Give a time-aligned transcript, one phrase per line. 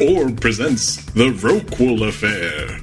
[0.00, 2.80] or presents The Rorqual Affair.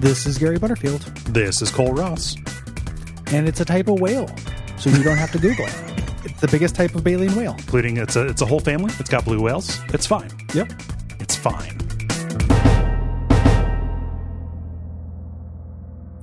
[0.00, 2.36] This is Gary Butterfield, This is Cole Ross.
[3.32, 4.28] and it's a type of whale,
[4.78, 5.74] so you don't have to Google it.
[6.24, 7.54] It's the biggest type of baleen whale.
[7.58, 8.92] Including it's a it's a whole family.
[8.98, 9.80] It's got blue whales.
[9.92, 10.30] It's fine.
[10.54, 10.72] Yep.
[11.20, 11.76] It's fine.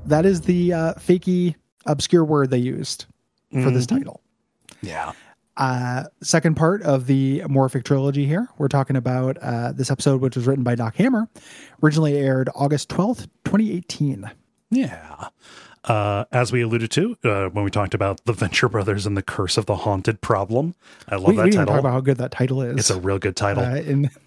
[0.05, 1.55] That is the uh, fakey,
[1.85, 3.05] obscure word they used
[3.51, 4.21] for this title.
[4.81, 5.13] Yeah.
[5.57, 8.49] Uh, second part of the Morphic trilogy here.
[8.57, 11.29] We're talking about uh, this episode, which was written by Doc Hammer,
[11.81, 14.29] originally aired August 12th, 2018.
[14.71, 15.29] Yeah.
[15.85, 19.21] Uh, as we alluded to uh, when we talked about the Venture Brothers and the
[19.21, 20.75] Curse of the Haunted Problem,
[21.07, 21.73] I love We, we that didn't title.
[21.75, 22.75] talk about how good that title is.
[22.77, 23.63] it's a real good title.
[23.63, 24.09] uh, in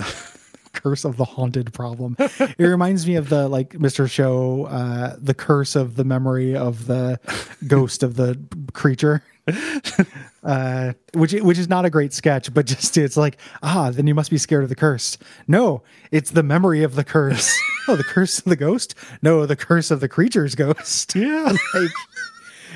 [0.78, 2.16] Curse of the Haunted Problem.
[2.18, 4.08] It reminds me of the like Mr.
[4.08, 7.19] Show, uh, the curse of the memory of the
[7.66, 8.39] ghost of the
[8.72, 9.22] creature.
[10.44, 14.14] Uh, which which is not a great sketch, but just it's like ah, then you
[14.14, 15.19] must be scared of the curse.
[15.47, 17.55] No, it's the memory of the curse.
[17.88, 18.94] oh, the curse of the ghost?
[19.20, 21.14] No, the curse of the creature's ghost.
[21.14, 21.53] yeah.
[21.75, 21.91] like,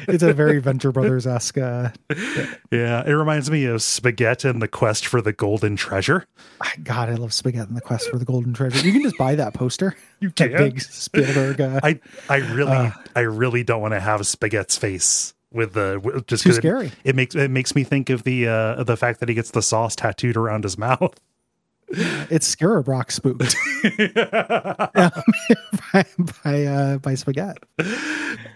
[0.08, 1.58] it's a very Venture Brothers esque.
[1.58, 1.91] Uh,
[2.70, 3.03] yeah.
[3.06, 6.27] It reminds me of Spaghetti and the Quest for the Golden Treasure.
[6.83, 8.84] God, I love Spaghetti and the Quest for the Golden Treasure.
[8.86, 9.97] You can just buy that poster.
[10.20, 10.53] You can.
[10.53, 11.61] big Spielberg.
[11.61, 16.45] Uh, I I really I really don't want to have Spaghetti's face with the just
[16.45, 16.92] Too 'cause it- scary.
[17.03, 19.62] It, makes it makes me think of the uh the fact that he gets the
[19.62, 21.19] sauce tattooed around his mouth.
[21.92, 23.54] It's Scarabrock spooked
[25.92, 26.04] by
[26.44, 27.60] by, uh, by Spaghetti.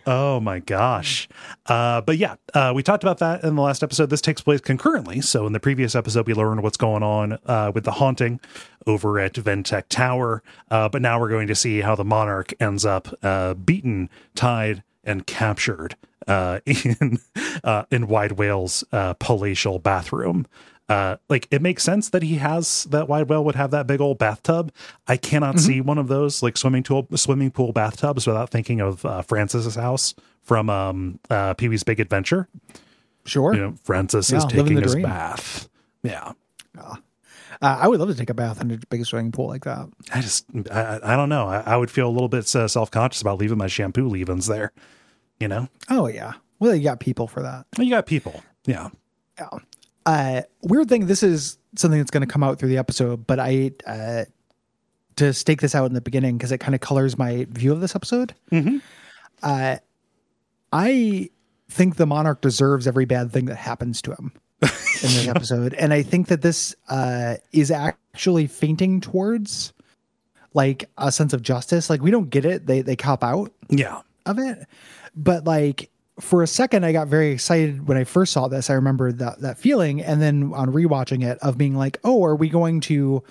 [0.07, 1.29] Oh my gosh.
[1.67, 4.11] Uh, but yeah, uh, we talked about that in the last episode.
[4.11, 5.21] This takes place concurrently.
[5.21, 8.41] So in the previous episode, we learned what's going on uh, with the haunting
[8.87, 10.43] over at Ventech Tower.
[10.71, 14.83] Uh, but now we're going to see how the monarch ends up uh, beaten, tied,
[15.05, 17.19] and captured uh, in
[17.65, 20.47] uh, in Wide Whale's uh, palatial bathroom.
[20.89, 24.01] Uh, like it makes sense that he has that wide whale would have that big
[24.01, 24.73] old bathtub.
[25.09, 29.05] I cannot see one of those like swimming pool swimming pool bathtubs without thinking of
[29.05, 32.49] uh, Francis's house from um, uh, Pee Wee's Big Adventure.
[33.25, 33.53] Sure.
[33.53, 35.69] You know, Francis Yeah, is taking his bath.
[36.05, 36.35] Yeah,
[36.79, 36.95] Uh,
[37.61, 39.89] I would love to take a bath in a big swimming pool like that.
[40.15, 41.49] I just I, I I don't know.
[41.49, 44.47] I, I would feel a little bit uh, self conscious about leaving my shampoo leave-ins
[44.47, 44.73] there.
[45.41, 46.35] You know, Oh yeah.
[46.61, 47.67] Well, you got people for that.
[47.79, 48.43] you got people.
[48.67, 48.91] Yeah.
[49.39, 49.49] Yeah.
[50.07, 51.07] Uh, weird thing.
[51.07, 54.25] This is something that's going to come out through the episode, but I uh,
[55.17, 57.81] to stake this out in the beginning because it kind of colors my view of
[57.81, 58.35] this episode.
[58.53, 58.81] Mhm.
[59.43, 59.77] Uh,
[60.73, 61.31] I
[61.69, 65.93] think the monarch deserves every bad thing that happens to him in this episode, and
[65.93, 69.73] I think that this uh, is actually fainting towards
[70.55, 71.91] like a sense of justice.
[71.91, 74.01] Like we don't get it; they they cop out Yeah.
[74.25, 74.67] of it.
[75.17, 75.91] But like
[76.21, 78.71] for a second, I got very excited when I first saw this.
[78.71, 82.35] I remember that that feeling, and then on rewatching it, of being like, "Oh, are
[82.37, 83.23] we going to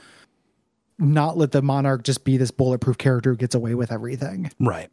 [1.00, 4.90] not let the monarch just be this bulletproof character who gets away with everything Right.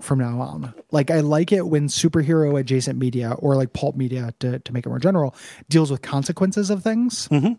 [0.00, 4.32] from now on?" Like, I like it when superhero adjacent media or like pulp media,
[4.40, 5.34] to to make it more general,
[5.68, 7.28] deals with consequences of things.
[7.28, 7.58] Mhm.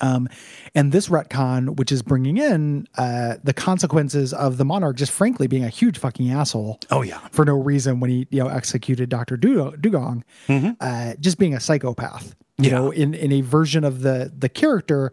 [0.00, 0.28] Um,
[0.74, 5.46] and this retcon, which is bringing in uh, the consequences of the monarch just frankly
[5.46, 7.18] being a huge fucking asshole Oh yeah.
[7.32, 10.76] for no reason when he you know executed Doctor Dugong, Mhm.
[10.80, 12.34] uh, just being a psychopath.
[12.58, 12.76] You Yeah.
[12.76, 15.12] know, in in a version of the the character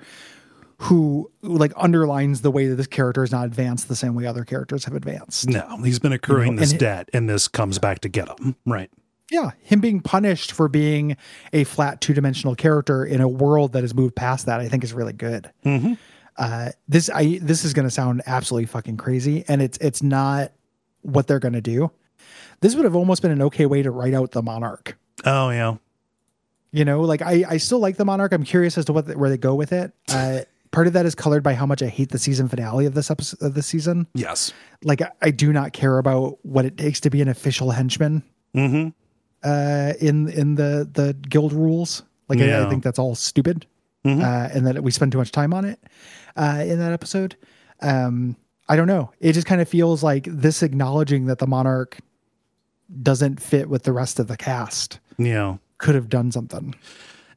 [0.78, 4.44] who like underlines the way that this character is not advanced the same way other
[4.44, 5.48] characters have advanced.
[5.48, 8.56] No, he's been accruing know, this it- debt, and this comes back to get him.
[8.66, 8.90] Right.
[9.32, 11.16] Yeah, him being punished for being
[11.54, 14.84] a flat two dimensional character in a world that has moved past that, I think
[14.84, 15.50] is really good.
[15.66, 15.98] Mhm.
[16.38, 20.52] Uh, this I this is going to sound absolutely fucking crazy, and it's it's not
[21.02, 21.92] what they're going to do.
[22.60, 24.98] This would have almost been an okay way to write out the monarch.
[25.26, 25.76] Oh yeah.
[26.74, 28.32] You know, like I, I still like the Monarch.
[28.32, 29.92] I'm curious as to what where they go with it.
[30.10, 30.40] Uh,
[30.72, 33.12] part of that is colored by how much I hate the season finale of this
[33.12, 34.08] episode of this season.
[34.14, 34.54] Yes.
[34.84, 38.24] Like I, I do not care about what it takes to be an official henchman
[38.56, 38.90] Mm-hmm.
[39.44, 42.04] Uh, in in the the guild rules.
[42.30, 43.66] Like I, I think that's all stupid,
[44.06, 44.22] Mhm.
[44.22, 45.80] uh, and that we spend too much time on it
[46.38, 47.36] uh, in that episode.
[47.82, 48.36] Um,
[48.70, 49.12] I don't know.
[49.20, 51.98] It just kind of feels like this acknowledging that the Monarch
[53.04, 55.58] doesn't fit with the rest of the cast Yeah.
[55.78, 56.74] could have done something.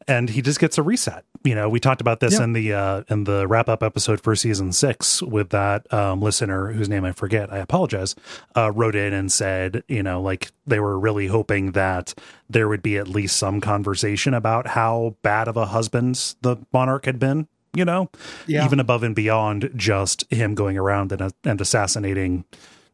[0.08, 1.24] And he just gets a reset.
[1.44, 2.44] You know, we talked about this Yeah.
[2.44, 6.72] in the uh in the wrap up episode for season six with that um listener
[6.72, 7.52] whose name I forget.
[7.52, 8.14] I apologize.
[8.56, 12.14] Uh wrote in and said, you know, like they were really hoping that
[12.48, 17.04] there would be at least some conversation about how bad of a husband the monarch
[17.06, 17.48] had been.
[17.76, 18.08] You know,
[18.46, 18.64] Yeah.
[18.64, 22.44] even above and beyond just him going around and, and assassinating,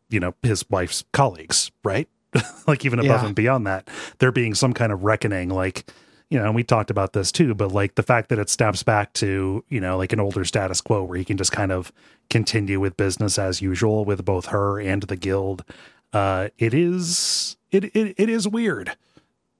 [0.09, 2.09] you know, his wife's colleagues, right?
[2.67, 3.27] like even above Yeah.
[3.27, 3.89] and beyond that,
[4.21, 5.85] there being some kind of reckoning, like,
[6.31, 8.82] you know, and we talked about this too, but like the fact that it snaps
[8.82, 11.93] back to, you know, like an older status quo where he can just kind of
[12.31, 15.65] continue with business as usual with both her and the guild.
[16.12, 18.97] Uh, it is, it, it, it is weird.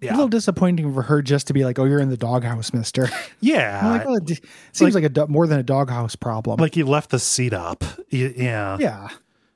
[0.00, 0.12] Yeah.
[0.12, 3.11] A little disappointing for her just to be like, "Oh, you're in the doghouse, Mister."
[3.40, 3.87] Yeah.
[3.87, 4.38] Like, oh, it d-
[4.73, 6.58] seems like, a do- more than a doghouse problem.
[6.58, 7.84] like you left the seat up.
[8.11, 8.78] Y- Yeah.
[8.81, 9.08] yeah,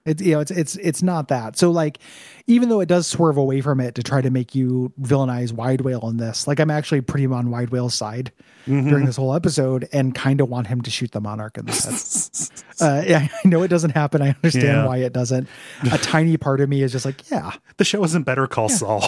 [0.06, 1.56] it's you know, it's it's it's not that.
[1.56, 1.98] So like,
[2.46, 5.80] even though it does swerve away from it to try to make you villainize Wide
[5.80, 8.30] Whale in this, like I'm actually pretty on Wide Whale's side
[8.66, 11.72] during this whole episode, and kind of want him to shoot the Monarch in the
[11.72, 12.80] head.
[12.80, 14.22] uh, yeah, I know it doesn't happen.
[14.22, 14.86] I understand Yeah.
[14.86, 15.48] why it doesn't.
[15.92, 19.06] A tiny part of me is just like, yeah, The show isn't Better Call Saul.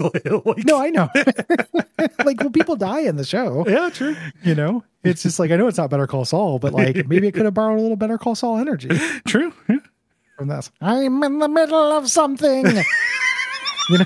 [0.00, 0.24] like,
[0.64, 1.08] no, I know.
[2.24, 3.64] like, well, people die in the show.
[3.68, 4.16] Yeah, true.
[4.44, 7.26] You know, it's just like I know it's not Better Call Saul, but like maybe
[7.28, 8.88] it could have borrowed a little Better Call Saul energy
[9.26, 9.52] True.
[9.68, 9.76] Yeah.
[10.38, 10.70] From this.
[10.80, 12.64] I'm in the middle of something.
[13.90, 14.04] you know,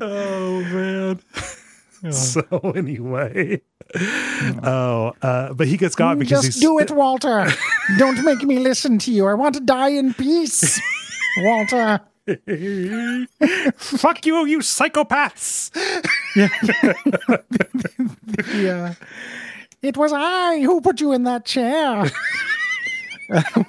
[0.00, 1.20] Oh man.
[2.12, 2.42] So
[2.74, 3.60] anyway,
[4.64, 7.46] oh, uh, but he gets got because just he's do it, Walter.
[7.98, 9.26] Don't make me listen to you.
[9.26, 10.80] I want to die in peace,
[11.38, 12.00] Walter.
[13.76, 15.70] fuck you, you psychopaths.
[18.54, 18.94] Yeah,
[19.82, 22.10] it was I who put you in that chair.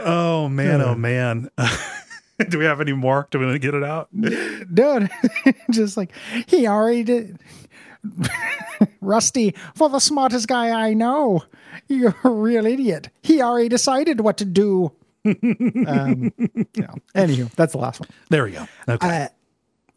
[0.00, 1.50] Oh man, oh man.
[2.48, 3.26] do we have any more?
[3.30, 4.08] Do we want to get it out?
[4.72, 5.10] dude
[5.70, 6.10] just like
[6.46, 7.38] he already did
[9.00, 11.42] rusty for the smartest guy i know
[11.88, 14.92] you're a real idiot he already decided what to do
[15.24, 16.30] um
[16.74, 16.92] yeah.
[17.14, 18.66] anywho that's the last one There we go.
[18.88, 19.24] Okay.
[19.24, 19.28] uh,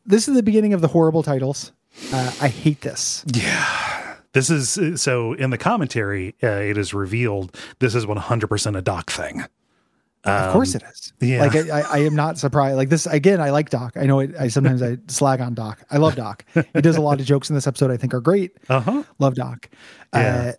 [0.06, 1.74] this is the beginning of the horrible titles
[2.14, 4.04] uh, i hate this yeah.
[4.34, 9.10] This is so in the commentary, uh, it is revealed this is 100% a doc
[9.10, 9.44] thing.
[10.26, 11.40] of course it is yeah.
[11.42, 14.20] like I, I, I am not surprised like this again i like doc i know
[14.20, 17.26] it, i sometimes i slag on doc i love doc he does a lot of
[17.26, 19.04] jokes in this episode i think are great Uh huh.
[19.20, 19.70] love doc
[20.14, 20.20] Yeah.
[20.20, 20.52] uh,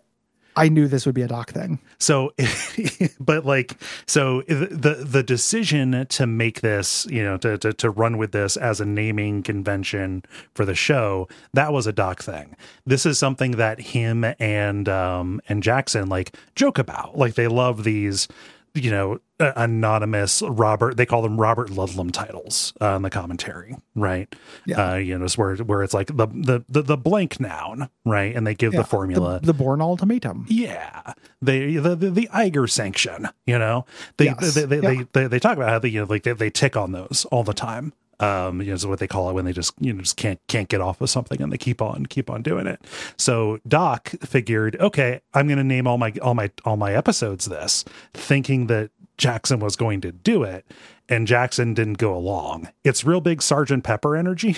[0.55, 2.31] i knew this would be a doc thing So,
[3.19, 3.75] but like,
[4.07, 8.55] so the the decision to make this, you know, to, to to run with this
[8.55, 10.23] as a naming convention
[10.55, 12.55] for the show, that was a doc thing.
[12.85, 17.17] This is something that him and um and Jackson like joke about.
[17.17, 18.29] Like they love these,
[18.73, 20.97] you know, anonymous Robert.
[20.97, 24.33] They call them Robert Ludlum titles uh, in the commentary, right?
[24.65, 24.91] Yeah.
[24.91, 28.35] Uh, you know, it's where where it's like the the the, the blank noun, right?
[28.35, 29.39] And they give Yeah, the formula.
[29.39, 33.27] the, the Bourne ultimatum Yeah, they the the, the Eiger sanction.
[33.45, 33.85] You know,
[34.17, 34.55] they Yes.
[34.55, 35.03] they, they, Yeah.
[35.13, 37.25] they, they they talk about how they you know like they, they tick on those
[37.31, 37.93] all the time.
[38.21, 40.41] Um, you know, is what they call it when they just you know just can't
[40.49, 42.81] can't get off of something and they keep on keep on doing it.
[43.17, 47.45] So Doc figured, okay, I'm going to name all my all my all my episodes
[47.45, 50.65] this, thinking that Jackson was going to do it,
[51.07, 52.69] and Jackson didn't go along.
[52.83, 54.57] It's real big Sergeant Pepper energy.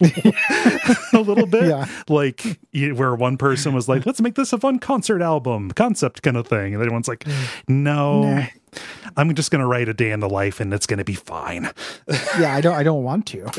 [1.12, 1.64] a little bit.
[1.64, 1.86] Yeah.
[2.08, 6.36] like where one person was like let's make this a fun concert album concept kind
[6.36, 6.72] of thing.
[6.72, 7.26] And everyone's like
[7.66, 8.22] no.
[8.22, 8.44] Nah.
[9.16, 11.68] i'm just gonna write a day in the life and it's gonna be fine.
[12.38, 13.50] Yeah i don't i don't want to.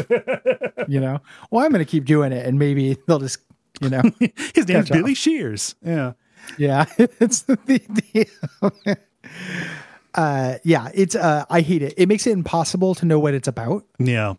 [0.88, 1.20] You know?
[1.52, 3.40] Well i'm gonna keep doing it and maybe they'll just
[3.82, 4.02] you know
[4.56, 5.76] his name's billy shears.
[5.86, 6.14] Yeah.
[6.58, 6.86] Yeah.
[6.98, 8.98] It's the, the
[10.16, 11.94] uh yeah it's uh i hate it.
[11.98, 13.86] It makes it impossible to know what it's about.
[14.00, 14.34] Yeah.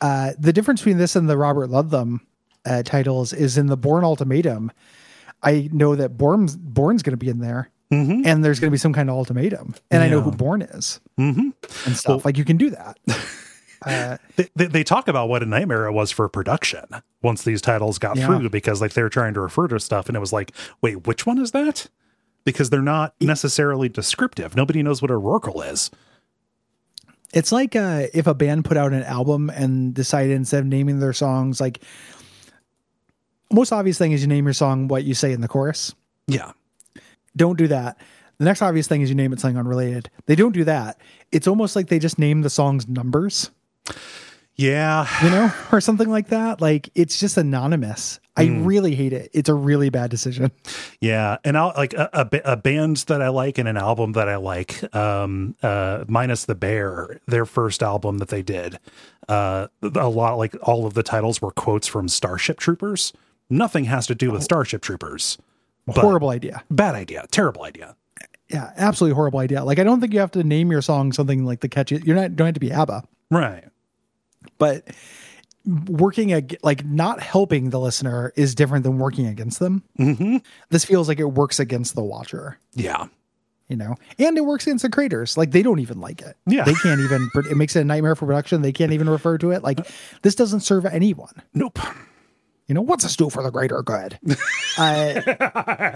[0.00, 2.20] Uh the difference between this and the robert ludlum
[2.64, 4.72] uh titles is in the Bourne ultimatum.
[5.42, 7.70] I know that Bourne's Bourne's gonna be in there.
[7.92, 8.24] Mhm.
[8.24, 9.74] and there's gonna be some kind of ultimatum.
[9.90, 10.36] And i know who Yeah.
[10.36, 11.00] Bourne is.
[11.16, 11.50] Hmm
[11.86, 12.24] and stuff.
[12.24, 12.98] Like you can do that.
[13.82, 16.84] Uh they, they, they talk about what a nightmare it was for production
[17.22, 18.26] once these titles got Yeah.
[18.26, 21.06] through because like they were trying to refer to stuff and it was like wait
[21.06, 21.86] which one is that
[22.44, 25.90] because they're not necessarily descriptive nobody knows what a rorqual is
[27.32, 30.98] It's like uh, if a band put out an album and decided instead of naming
[30.98, 31.80] their songs, like
[33.52, 35.94] most obvious thing is you name your song what you say in the chorus.
[36.26, 36.52] yeah
[37.36, 37.98] Don't do that.
[38.38, 40.10] The next obvious thing is you name it something unrelated.
[40.26, 40.98] They don't do that.
[41.30, 43.50] It's almost like they just name the song's numbers,
[44.60, 46.60] yeah you know, or something like that.
[46.60, 48.20] Like it's just anonymous.
[48.36, 48.64] I Hmm.
[48.64, 49.30] really hate it.
[49.34, 50.50] It's a really bad decision.
[51.00, 54.28] Yeah, and I'll like a, a, a band that I like and an album that
[54.28, 58.78] I like, um, uh, minus the Bear, their first album that they did.
[59.28, 63.12] Uh, a lot like all of the titles were quotes from Starship Troopers.
[63.50, 65.36] Nothing has to do with Starship Troopers.
[65.88, 66.62] Horrible idea.
[66.70, 67.96] Bad idea, terrible idea.
[68.48, 69.64] Yeah, absolutely horrible idea.
[69.64, 72.00] Like I don't think you have to name your song something like the catchy.
[72.04, 73.02] You're not don't have to be ABBA.
[73.30, 73.64] Right.
[74.60, 74.84] But
[75.66, 79.82] working ag- like not helping the listener is different than working against them.
[79.98, 80.36] Mm-hmm.
[80.70, 83.06] This feels like it works against the watcher, Yeah.
[83.68, 85.36] you know, and it works against the creators.
[85.36, 86.36] Like they don't even like it.
[86.46, 86.64] Yeah.
[86.64, 87.28] they can't even.
[87.50, 88.62] It makes it a nightmare for production.
[88.62, 89.62] They can't even refer to it.
[89.62, 89.80] Like
[90.22, 91.42] this doesn't serve anyone.
[91.52, 91.78] Nope.
[92.66, 94.18] You know, what's a stew for the greater good?
[94.78, 95.20] Uh,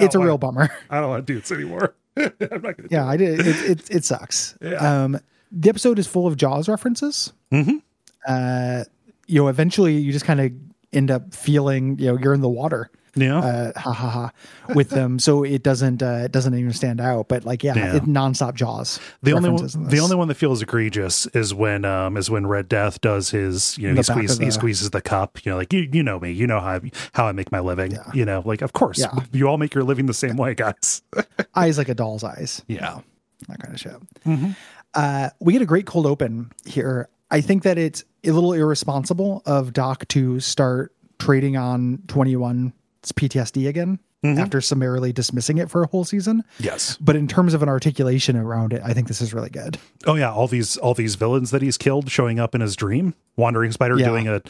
[0.00, 0.68] it's a real bummer.
[0.90, 1.94] I don't want to do this anymore.
[2.18, 3.40] I'm not gonna Yeah, I did.
[3.40, 4.58] It, it, it sucks.
[4.78, 5.18] Um,
[5.52, 7.32] the episode is full of Jaws references.
[7.52, 7.80] Mhm.
[8.26, 8.84] Uh,
[9.26, 10.52] you know, eventually you just kind of
[10.92, 12.90] end up feeling, you know, you're in the water.
[13.16, 13.38] Yeah.
[13.38, 14.30] Uh, ha ha ha,
[14.74, 17.28] with them, so it doesn't uh, it doesn't even stand out.
[17.28, 17.96] But like, yeah, Yeah.
[17.98, 18.98] it nonstop Jaws.
[19.22, 22.68] the only one, the only one that feels egregious is when um is when Red
[22.68, 25.56] Death does his you know he back squeezes the- he squeezes the cup you know
[25.56, 28.24] like you you know me you know how I, how I make my living you
[28.24, 29.14] know like of course Yeah.
[29.30, 31.00] you all make your living the same way guys
[31.54, 32.64] eyes like a doll's eyes.
[32.66, 32.98] Yeah.
[33.46, 33.92] that kind of shit.
[34.26, 34.50] Mm-hmm.
[34.92, 37.08] Uh, we get a great cold open here.
[37.30, 43.68] I think that it's a little irresponsible of Doc to start trading on 21's PTSD
[43.68, 44.38] again Mm-hmm.
[44.40, 46.44] after summarily dismissing it for a whole season.
[46.58, 49.76] yes But in terms of an articulation around it, I think this is really good.
[50.06, 53.12] oh yeah all these all these villains that he's killed showing up in his dream
[53.36, 54.06] wandering spider Yeah.
[54.06, 54.40] doing a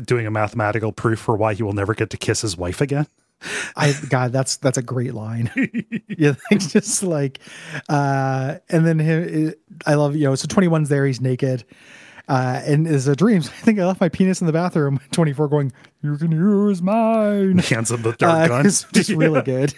[0.00, 3.06] doing a mathematical proof for why he will never get to kiss his wife again
[3.76, 5.48] I God, that's that's a great line.
[6.08, 7.38] yeah, it's just like,
[7.88, 9.54] uh, and then him,
[9.86, 10.34] I love you know.
[10.34, 11.64] So 21's there, he's naked,
[12.30, 13.42] uh, and is a dream.
[13.42, 15.00] so I think I left my penis in the bathroom.
[15.12, 15.72] 24 going,
[16.02, 17.58] you can use mine.
[17.58, 19.74] hands him the dart Uh, gun it's just really good.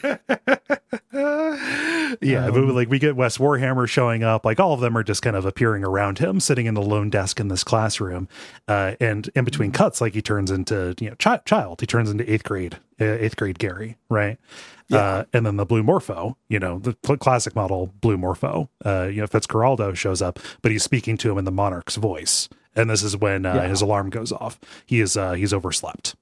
[2.21, 5.03] Yeah, Um, but like we get Wes Warhammer showing up, like all of them are
[5.03, 8.29] just kind of appearing around him, sitting in the lone desk in this classroom,
[8.69, 9.77] uh, and in between Mm-hmm.
[9.83, 13.05] cuts, like he turns into you know chi- child, he turns into eighth grade, uh,
[13.05, 14.39] eighth grade Gary, right?
[14.91, 19.05] Uh, and then the blue morpho, you know, the cl- classic model blue morpho, uh,
[19.11, 22.91] you know, Fitzcarraldo shows up, but he's speaking to him in the monarch's voice, and
[22.91, 23.69] this is when uh, Yeah.
[23.69, 24.61] his alarm goes off.
[24.85, 26.15] He is uh, he's overslept.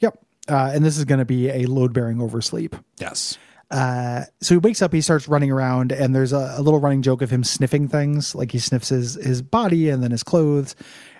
[0.00, 0.18] Yep.
[0.48, 2.74] Uh, and this is going to be a load bearing oversleep.
[2.98, 3.36] Yes.
[3.74, 7.02] Uh, so he wakes up, he starts running around, and there's a, a little running
[7.02, 8.32] joke of him sniffing things.
[8.34, 10.76] Like he sniffs his, his body and then his clothes,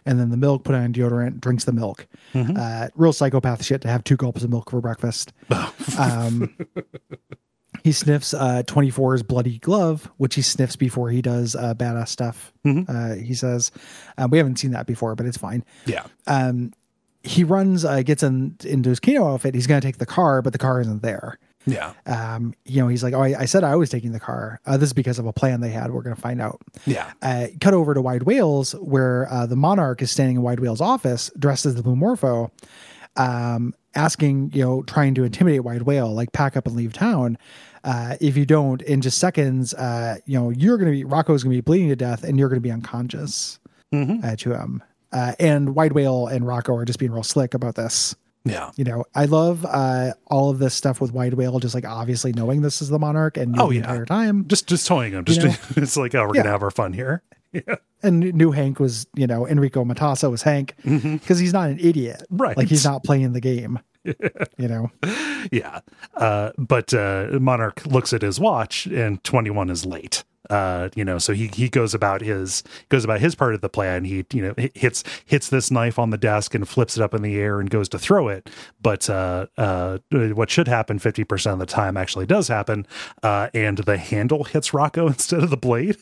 [0.07, 2.07] and then the milk, put on deodorant, drinks the milk.
[2.35, 5.33] Uh, real psychopath shit to have two gulps of milk for breakfast.
[5.99, 6.55] um,
[7.83, 12.53] he sniffs uh, 24's bloody glove, which he sniffs before he does uh, badass stuff.
[12.65, 13.73] Uh, he says,
[14.17, 16.07] uh, we haven't seen that before, but it's fine Yeah.
[17.23, 19.55] he runs, uh, gets in, into his Kino outfit.
[19.55, 21.39] He's going to take the car, but the car isn't there.
[21.67, 21.93] Yeah.
[22.07, 24.61] Um, you know, he's like, "Oh, I, I said I was taking the car.
[24.67, 25.91] Uh, this is because of a plan they had.
[25.93, 27.13] We're going to find out." Yeah.
[27.23, 30.81] Uh, cut over to Wide Whale's, where uh, the Monarch is standing in Wide Whale's
[30.81, 32.53] office, dressed as the Blue Morpho,
[33.17, 37.39] um, asking, you know, trying to intimidate Wide Whale, like pack up and leave town.
[37.83, 41.45] Uh, if you don't, in just seconds, uh, you know, you're going to be Rocco's
[41.45, 43.59] going to be bleeding to death, and you're going to be unconscious
[44.25, 44.83] uh, to him.
[45.13, 48.17] Uh, and Wide Whale and Rocco are just being real slick about this
[48.47, 48.71] Yeah.
[48.77, 52.33] you know i love uh all of this stuff with wide whale just like obviously
[52.35, 53.81] knowing this is the monarch and Oh, the yeah.
[53.81, 55.25] entire time Just just toying him.
[55.25, 55.55] Just know?
[55.83, 56.43] it's like, oh, we're Yeah.
[56.43, 57.23] gonna have our fun here.
[57.55, 57.77] Yeah.
[58.03, 62.17] and knew hank was you know enrico matassa was hank because he's not an idiot
[62.25, 62.37] Mm-hmm.
[62.43, 62.57] Right.
[62.57, 64.91] like he's not playing the game you know
[65.53, 65.81] yeah.
[66.15, 70.25] Uh, but uh, Monarch looks at his watch and 21 is late.
[70.51, 73.69] Uh, you know, so he he goes about his goes about his part of the
[73.69, 74.05] plan.
[74.05, 77.23] He you know hits hits this knife on the desk and flips it up in
[77.23, 78.51] the air and goes to throw it.
[78.83, 82.87] But uh, uh, what should happen 50% of the time actually does happen,
[83.23, 85.97] uh, and the handle hits Rocco instead of the blade.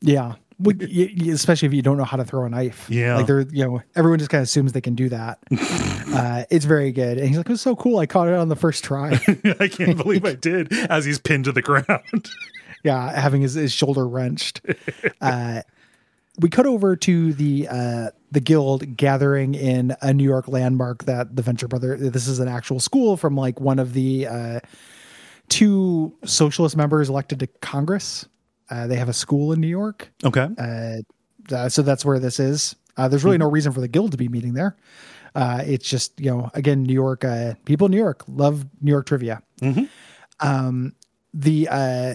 [0.00, 3.16] yeah Well, y- y- especially if you don't know how to throw a knife Yeah.
[3.16, 5.38] like they're you know everyone just kind of assumes they can do that
[6.14, 8.48] uh it's very good and he's like it was so cool i caught it on
[8.48, 9.10] the first try
[9.60, 12.30] I can't believe I did as he's pinned to the ground.
[12.84, 14.60] Yeah, having his, his shoulder wrenched.
[15.20, 15.62] Uh,
[16.38, 21.34] we cut over to the uh, the guild gathering in a New York landmark that
[21.34, 21.96] the Venture Brother.
[21.96, 24.60] This is an actual school from like one of the uh,
[25.48, 28.26] two socialist members elected to Congress.
[28.70, 30.48] Uh, they have a school in New York, okay.
[30.58, 32.76] uh, so that's where this is.
[32.96, 34.76] Uh, there's really no reason for the guild to be meeting there.
[35.34, 38.90] Uh, it's just you know again New York uh, people in New York love New
[38.90, 39.42] York trivia.
[40.40, 40.94] Um,
[41.34, 42.14] the uh,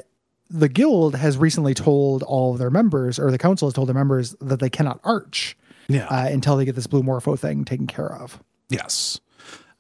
[0.50, 3.96] the guild has recently told all of their members, or the council has told their
[3.96, 5.58] members that they cannot arch
[5.88, 6.06] yeah.
[6.08, 8.42] uh, until they get this blue morpho thing taken care of.
[8.70, 9.20] Yes.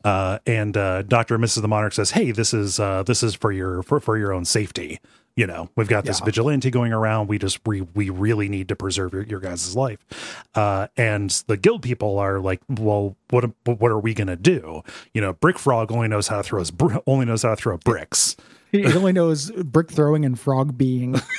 [0.03, 1.62] Uh, and uh, Doctor and Mrs.
[1.62, 4.43] the Monarch says, "Hey, this is uh, this is for your for, for your own
[4.46, 5.00] safety.
[5.36, 6.25] You know, we've got this Yeah.
[6.25, 7.27] vigilante going around.
[7.27, 11.55] We just we we really need to preserve your, your guys' life." Uh, and the
[11.55, 14.84] guild people are like, "Well, what what are we gonna do?
[15.13, 17.55] You know, Brick Frog only knows how to throw his br- only knows how to
[17.55, 18.36] throw bricks."
[18.74, 21.15] He only knows brick throwing and frog being.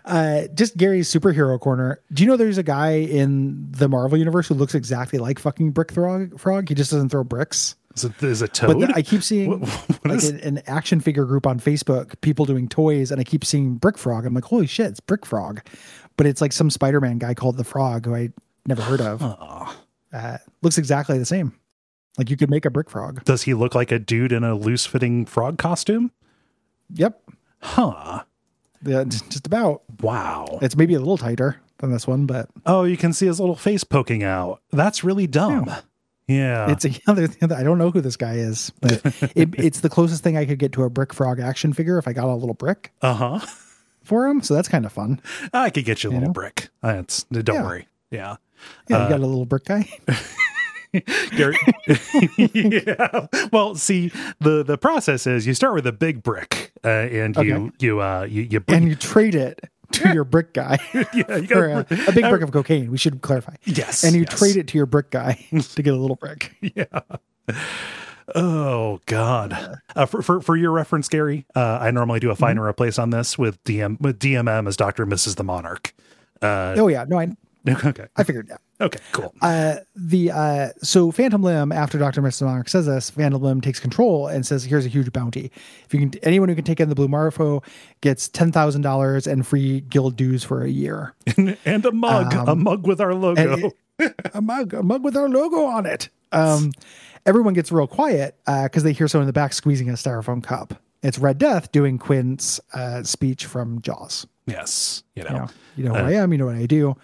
[0.05, 2.01] uh, just Gary's superhero corner.
[2.13, 5.73] Do you know there's a guy in the Marvel universe who looks exactly like fucking
[5.73, 6.39] Brick Frog?
[6.41, 6.69] Frog.
[6.69, 7.77] He just doesn't throw bricks.
[7.95, 8.83] Is it, is it But Toad?
[8.83, 12.21] the- I keep seeing What- what like is- an, an action figure group on Facebook,
[12.21, 14.25] people doing toys, and I keep seeing Brick Frog.
[14.25, 15.61] I'm like, holy shit, it's Brick Frog.
[16.17, 18.31] But it's like some Spider-Man guy called the Frog who I
[18.67, 19.23] never heard of.
[20.13, 21.55] Uh, looks exactly the same.
[22.19, 23.25] Like you could make a Brick Frog.
[23.25, 26.11] Does he look like a dude in a loose fitting frog costume?
[26.93, 27.23] Yep.
[27.63, 28.25] Huh.
[28.85, 29.83] Yeah, just about.
[30.01, 30.59] Wow.
[30.61, 33.57] It's maybe a little tighter than this one, but Oh, you can see his little
[33.57, 34.61] face poking out.
[34.73, 35.71] That's really dumb.
[36.27, 36.71] Yeah.
[36.71, 37.29] it's a other.
[37.43, 39.01] I don't know who this guy is, but
[39.37, 42.07] it, it's the closest thing I could get to a Brick Frog action figure if
[42.09, 43.47] I got a little brick Uh huh.
[44.03, 44.43] for him.
[44.43, 45.21] So that's kind of fun.
[45.53, 46.33] I could get you a little know?
[46.33, 46.69] brick.
[46.83, 47.63] That's don't Yeah.
[47.63, 47.89] worry.
[48.11, 48.37] Yeah.
[48.89, 49.89] Yeah, you got a little brick guy.
[51.37, 51.57] Gary.
[52.39, 53.27] yeah.
[53.53, 57.55] Well, see, the the process is you start with a big brick, uh, and you
[57.55, 57.71] Okay.
[57.81, 59.61] you uh you you and you trade it
[59.93, 62.91] to your brick guy yeah you for got a, a big brick of cocaine.
[62.91, 63.55] We should clarify.
[63.65, 64.39] yes, And you yes.
[64.39, 66.55] trade it to your brick guy to get a little brick.
[66.61, 66.85] Yeah.
[68.35, 69.79] Oh God!
[69.97, 72.99] Uh, for, for for your reference, Gary, uh, I normally do a find and replace
[72.99, 75.37] on this with DM with DMM as Doctor and Mrs.
[75.37, 75.95] the Monarch.
[76.43, 77.35] Uh, Oh yeah, no, I
[77.67, 78.61] okay, I figured that.
[78.81, 79.35] Okay, cool.
[79.43, 82.43] Uh, the uh, so Phantom Limb after Doctor Mr.
[82.43, 85.51] Monarch says this, Phantom Limb takes control and says, "Here's a huge bounty.
[85.85, 87.63] If you can, anyone who can take in the Blue Morpho
[88.01, 91.15] gets ten thousand dollars and free guild dues for a year.
[91.65, 93.55] and a mug, a mug with our logo.
[93.55, 96.09] Um, and a mug, a mug with our logo on it.
[96.31, 96.73] Um,
[97.27, 100.81] everyone gets real quiet because they hear someone in the back squeezing a styrofoam cup.
[101.03, 104.27] It's Red Death doing Quint's uh, speech from Jaws.
[104.47, 105.31] yes, you know.
[105.31, 106.33] You know, you know who I am.
[106.33, 106.97] You know what I do.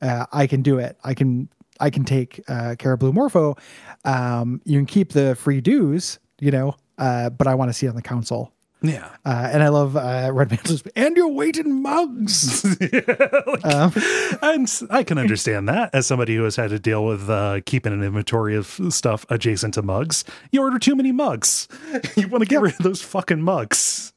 [0.00, 0.96] Uh, I can do it.
[1.04, 1.48] I can.
[1.78, 3.54] I can take uh, care of Blue Morpho.
[4.06, 6.18] Um, you can keep the free dues.
[6.40, 8.52] You know, uh, but I want to see it on the council.
[8.82, 9.08] Yeah.
[9.24, 12.62] Uh, and I love uh, Red Mantle's and your weight in mugs.
[13.64, 13.92] Um,
[14.42, 17.92] And I can understand that as somebody who has had to deal with uh, keeping
[17.92, 20.24] an inventory of stuff adjacent to mugs.
[20.52, 21.68] You order too many mugs.
[22.16, 24.12] You want to get rid of those fucking mugs.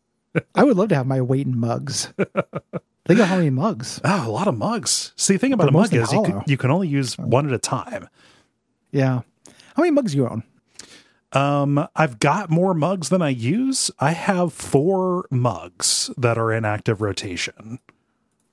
[0.54, 2.14] I would love to have my weight in mugs.
[3.10, 4.00] Think of how many mugs.
[4.04, 5.14] Oh, a lot of mugs.
[5.16, 7.48] See, the thing about They're a mug is you can, you can only use one
[7.48, 8.08] at a time.
[8.92, 9.22] Yeah.
[9.76, 10.44] How many mugs you own?
[11.34, 13.90] Um, I've got more mugs than I use.
[13.98, 17.80] I have four mugs that are in active rotation.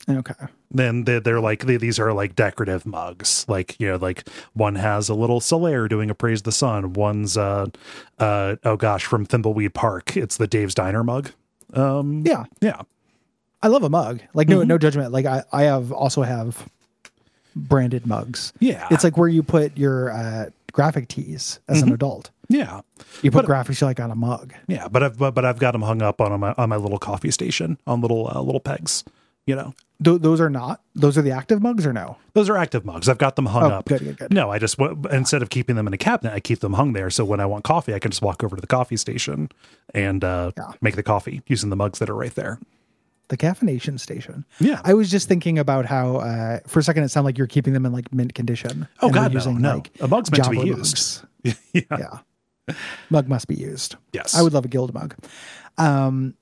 [0.09, 0.33] Okay.
[0.71, 3.45] Then they're, they're like they, these are like decorative mugs.
[3.49, 6.95] Like you know, like one has a little Solaire doing a praise the sun.
[6.95, 7.67] One's uh,
[8.19, 10.17] uh, oh gosh, from Thimbleweed Park.
[10.17, 11.33] It's the Dave's Diner mug.
[11.75, 12.45] Um, Yeah.
[12.63, 12.83] yeah,
[13.67, 14.21] I love a mug.
[14.33, 14.59] Like Mm-hmm.
[14.61, 15.13] no no judgment.
[15.13, 16.69] Like I I have also have
[17.55, 18.53] branded mugs.
[18.61, 18.87] yeah.
[18.91, 21.89] It's like where you put your uh, graphic tees as Mm-hmm.
[21.89, 22.31] an adult.
[22.49, 22.81] yeah,
[23.23, 24.53] You put graphics you like on a mug.
[24.69, 24.89] yeah.
[24.89, 27.31] But I've but, but I've got them hung up on my on my little coffee
[27.31, 29.03] station on little uh, little pegs.
[29.47, 29.75] You know,
[30.05, 30.81] Th- those are not.
[30.97, 32.17] Those are the active mugs or no?
[32.35, 33.09] those are active mugs.
[33.09, 33.85] I've got them hung Oh, up.
[33.87, 34.33] good, good, good.
[34.33, 34.77] No, I just
[35.11, 37.11] instead of keeping them in a cabinet, I keep them hung there.
[37.11, 39.49] So when I want coffee, I can just walk over to the coffee station
[39.95, 40.73] and uh, Yeah.
[40.83, 42.59] make the coffee using the mugs that are right there.
[43.29, 44.45] The caffeination station.
[44.61, 44.81] Yeah.
[44.85, 47.73] I was just thinking about how uh, for a second it sounded like you're keeping
[47.73, 48.87] them in like mint condition.
[49.03, 49.83] Oh, God, no, no.
[50.01, 51.23] A mug's meant to be used.
[51.43, 51.53] yeah.
[51.91, 52.75] Yeah.
[53.11, 53.97] Mug must be used.
[54.13, 54.35] Yes.
[54.37, 55.15] I would love a guild mug.
[55.79, 56.35] Um,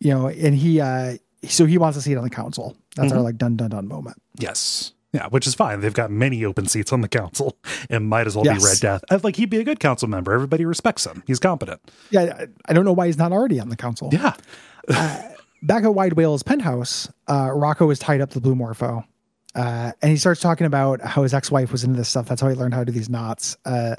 [0.00, 1.16] you know, and he uh
[1.48, 2.76] so he wants to see it on the council.
[2.96, 3.18] That's Mm-hmm.
[3.18, 4.20] our like dun dun dun moment.
[4.38, 4.92] Yes.
[5.12, 5.80] Yeah, which is fine.
[5.80, 7.56] They've got many open seats on the council
[7.90, 8.62] and might as well Yes.
[8.62, 9.24] be Red Death.
[9.24, 10.32] Like he'd be a good council member.
[10.32, 11.22] Everybody respects him.
[11.26, 11.80] He's competent.
[12.10, 14.10] Yeah, I, I don't know why he's not already on the council.
[14.12, 14.34] Yeah.
[15.66, 19.04] Back at Wide Whale's penthouse, uh, Rocco is tied up to the Blue Morpho.
[19.54, 22.26] Uh, and he starts talking about how his ex-wife was into this stuff.
[22.28, 23.56] That's how he learned how to do these knots.
[23.64, 23.96] Uh,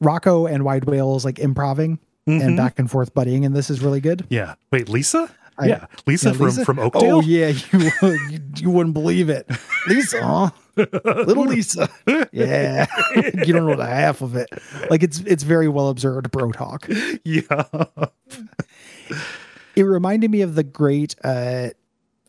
[0.00, 1.98] Rocco and Wide Whale's like improving
[2.28, 2.44] Mm-hmm.
[2.44, 4.26] and back and forth buddying, and this is really good.
[4.30, 4.56] Yeah.
[4.72, 5.32] Wait, Lisa?
[5.58, 5.86] I- yeah.
[6.08, 7.18] Lisa, Yeah, from, from Oakdale?
[7.18, 9.48] Oh yeah, you, you you wouldn't believe it,
[9.86, 10.50] Lisa, huh?
[10.76, 11.88] little Lisa.
[12.32, 14.48] Yeah, you don't know the half of it.
[14.90, 16.88] Like it's it's very well observed bro talk.
[17.24, 17.62] Yeah.
[19.76, 21.14] It reminded me of the great.
[21.22, 21.68] uh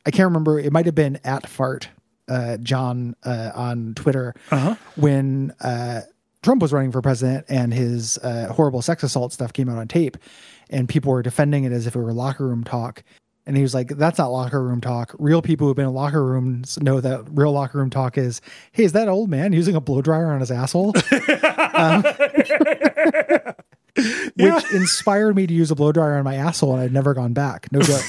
[0.06, 0.60] I can't remember.
[0.60, 1.90] It might have been at fart
[2.30, 4.76] uh, John uh, on Twitter Uh-huh.
[4.96, 6.02] when uh,
[6.44, 9.88] Trump was running for president and his uh, horrible sex assault stuff came out on
[9.90, 10.16] tape,
[10.70, 13.04] and people were defending it as if it were locker room talk.
[13.46, 15.14] And he was like, "That's not locker room talk.
[15.20, 18.40] Real people who've been in locker rooms know that real locker room talk is,
[18.74, 20.94] hey, is that old man using a blow dryer on his asshole?"
[21.78, 22.04] Um,
[24.38, 27.34] which inspired me to use a blow dryer on my asshole, and I've never gone
[27.34, 27.72] back.
[27.72, 28.04] No joke.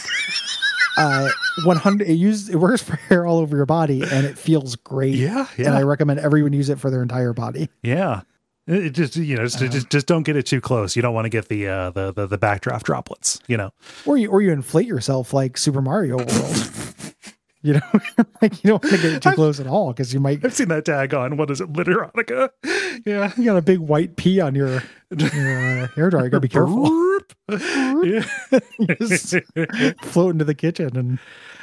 [0.99, 1.29] uh,
[1.65, 5.15] 100 it use it works for hair all over your body and it feels great
[5.15, 8.23] Yeah, yeah and i recommend everyone use it for their entire body Yeah.
[8.67, 10.95] It just you know just, just just don't get it too close.
[10.95, 13.41] You don't want to get the uh the, the the backdraft droplets.
[13.47, 13.71] You know.
[14.05, 16.75] Or you or you inflate yourself like Super Mario World.
[17.63, 17.81] You know,
[18.43, 20.69] like you don't want to get too close at all because you might I've seen
[20.69, 22.51] that tag on what is it, Literotica?
[23.05, 23.33] Yeah.
[23.37, 24.83] you got a big white P on your,
[25.17, 26.25] your uh, hair dryer.
[26.25, 26.89] You gotta be careful.
[29.01, 29.35] Just
[30.03, 31.19] float into the kitchen and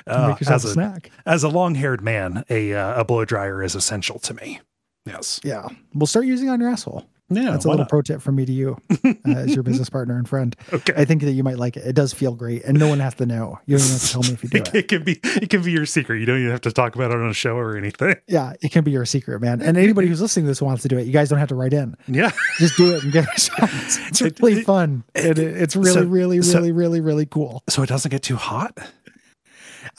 [0.07, 1.11] Uh, make yourself a a snack.
[1.25, 4.59] as a long haired man, a uh, a blow dryer is essential to me.
[5.05, 5.39] Yes.
[5.43, 7.05] Yeah, we'll start using it on your asshole.
[7.29, 7.51] Yeah.
[7.51, 7.89] That's a little not?
[7.89, 10.55] pro tip from me to you uh, as your business partner and friend.
[10.71, 10.93] Okay.
[10.95, 11.85] I think that you might like it.
[11.87, 13.59] It does feel great, and no one has to know.
[13.65, 14.87] You don't even have to tell me if you do It, it.
[14.87, 16.19] can be it can be your secret.
[16.19, 18.15] You don't even have to talk about it on a show or anything.
[18.27, 19.61] Yeah, it can be your secret, man.
[19.61, 21.55] And anybody who's listening to this wants to do it, you guys don't have to
[21.55, 21.95] write in.
[22.07, 22.31] Yeah.
[22.59, 23.69] Just do it and give it a shot.
[24.09, 25.03] It's, really fun.
[25.15, 27.63] It, it's really, So- really, so- really, really, really cool.
[27.69, 28.77] So it doesn't get too hot.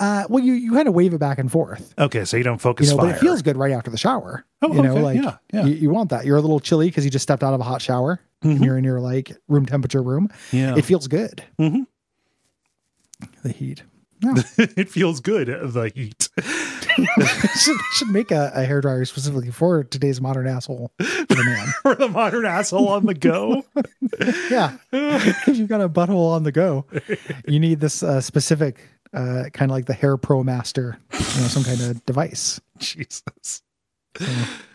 [0.01, 2.59] Uh, well, you you kind of wave it back and forth, Okay, so you don't
[2.61, 3.11] focus you know, fire.
[3.13, 4.45] but it feels good right after the shower.
[4.63, 5.03] Oh, you know, okay.
[5.03, 5.65] like Yeah, yeah.
[5.67, 6.25] You, you want that.
[6.27, 8.79] You're a little chilly because you just stepped out of a hot shower and you're
[8.79, 10.29] in your like room temperature room.
[10.53, 10.77] yeah.
[10.77, 11.43] It feels good.
[11.61, 11.87] Mhm.
[13.43, 13.83] The heat.
[14.23, 15.49] No, it feels good.
[15.49, 16.29] The heat.
[17.59, 21.67] should, should make a, a hair dryer specifically for today's modern asshole for the man.
[21.83, 23.65] For the modern asshole on the go.
[24.51, 26.87] Yeah, if you've got a butthole on the go,
[27.47, 28.79] you need this uh, specific
[29.13, 32.61] uh, kind of like the Hair Pro Master, you know, some kind of device.
[32.79, 33.63] Jesus.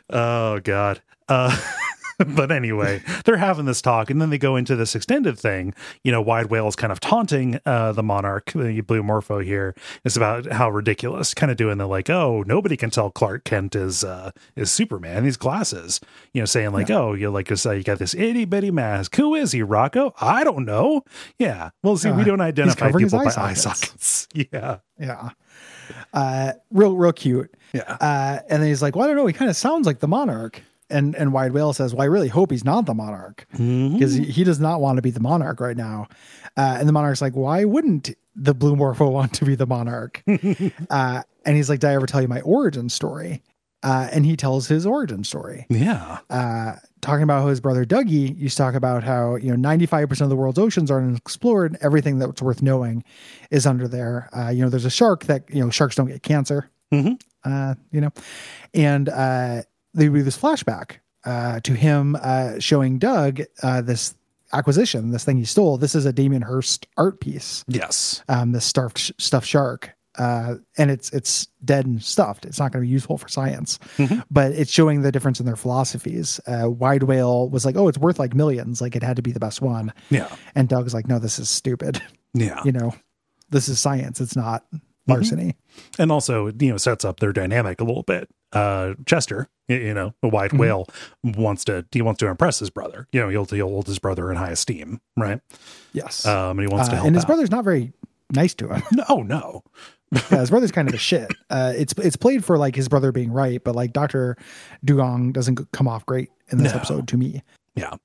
[0.10, 1.02] Oh God.
[1.28, 1.58] Uh,
[2.36, 5.74] but anyway, they're having this talk, and then they go into this extended thing.
[6.04, 9.76] You know, Wide Whale is kind of taunting uh, the Monarch, the Blue Morpho here.
[10.04, 13.76] It's about how ridiculous, kind of doing the like, oh, nobody can tell Clark Kent
[13.76, 15.24] is uh, is Superman.
[15.24, 16.00] These glasses,
[16.34, 19.16] you know, saying like, oh, you're like uh, you got this itty bitty mask.
[19.16, 20.14] Who is he, Rocco?
[20.20, 21.04] I don't know.
[21.40, 23.62] Yeah, well, see, we Uh, don't identify people by eye eye sockets.
[23.64, 24.28] sockets.
[24.52, 25.30] Yeah, Yeah,
[26.14, 27.54] uh, real real cute.
[27.74, 27.98] yeah.
[28.00, 29.26] Uh, and then he's like, "Well, I don't know.
[29.28, 32.28] He kind of sounds like the monarch." And and Wide Whale says, "Well, I really
[32.28, 35.60] hope he's not the monarch because he, he does not want to be the monarch
[35.60, 36.08] right now."
[36.58, 40.24] Uh, and the monarch's like, "Why wouldn't the Blue Morpho want to be the monarch?"
[40.90, 43.42] uh, and he's like, "Did I ever tell you my origin story?"
[43.84, 46.20] Uh, and he tells his origin story, yeah.
[46.30, 49.88] uh, talking about how his brother Dougie used to talk about how you know ninety
[49.88, 51.78] five percent of the world's oceans are unexplored.
[51.82, 53.04] Everything that's worth knowing
[53.50, 54.30] is under there.
[54.38, 57.20] Uh, you know, there's a shark that you know sharks don't get cancer Mhm.
[57.44, 58.12] uh, you know,
[58.76, 64.16] and uh, they do this flashback uh, to him uh, showing Doug uh, this
[64.54, 65.78] acquisition, this thing he stole.
[65.78, 68.24] This is a Damien Hirst art piece, Yes.
[68.28, 72.46] um, this stuffed stuffed shark, uh, and it's it's dead and stuffed.
[72.46, 73.80] It's not going to be useful for science,
[74.30, 76.40] but it's showing the difference in their philosophies.
[76.48, 78.82] Uh, Wide Whale was like, "Oh, it's worth like millions.
[78.82, 80.28] Like it had to be the best one," Yeah.
[80.56, 82.02] and Doug's like, "No, this is stupid.
[82.34, 82.62] Yeah.
[82.66, 82.94] you know,
[83.52, 84.20] this is science.
[84.20, 84.66] It's not."
[85.08, 85.56] Larceny.
[86.00, 90.14] and also you know sets up their dynamic a little bit uh chester you know
[90.22, 90.88] the white whale
[91.24, 94.30] wants to he wants to impress his brother you know he'll, he'll hold his brother
[94.32, 95.40] in high esteem right
[95.94, 96.26] Yes.
[96.26, 97.28] um and he wants to Uh, help and his out.
[97.28, 97.94] brother's not very
[98.34, 98.84] nice to him.
[99.10, 99.64] no no
[100.30, 101.32] yeah, his brother's kind of a shit.
[101.50, 104.36] Uh, it's it's played for like his brother being right, but like Doctor
[104.84, 106.80] Dugong doesn't come off great in this No.
[106.80, 107.42] episode to me.
[107.76, 108.00] yeah Um,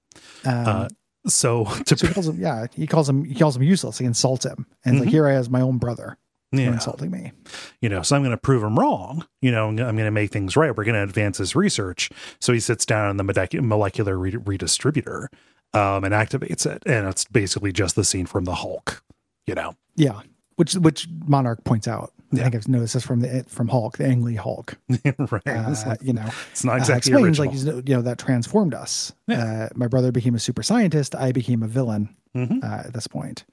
[0.44, 0.88] uh
[1.26, 3.98] so to so he calls him, yeah, he calls him he calls him useless.
[3.98, 6.16] He insults him, and he's like, here I am, my own brother,
[6.52, 7.32] yeah insulting me.
[7.80, 10.30] you know so i'm going to prove him wrong you know i'm going to make
[10.30, 13.24] things right we're going to advance his research so he sits down on the
[13.62, 15.26] molecular re- redistributor
[15.74, 19.02] um and activates it and it's basically just the scene from the hulk
[19.46, 20.20] you know Yeah,
[20.56, 22.12] which which Monarch points out.
[22.32, 22.42] I Yeah.
[22.44, 24.76] think I've noticed this from the from Hulk, the Ang Lee Hulk.
[25.30, 28.02] right Uh, like- you know, it's not uh, exactly explains original like he's, you know
[28.02, 29.12] that transformed us.
[29.30, 31.14] Uh, my brother became a super scientist.
[31.14, 32.64] I became a villain Mhm.
[32.64, 33.44] uh, at this point.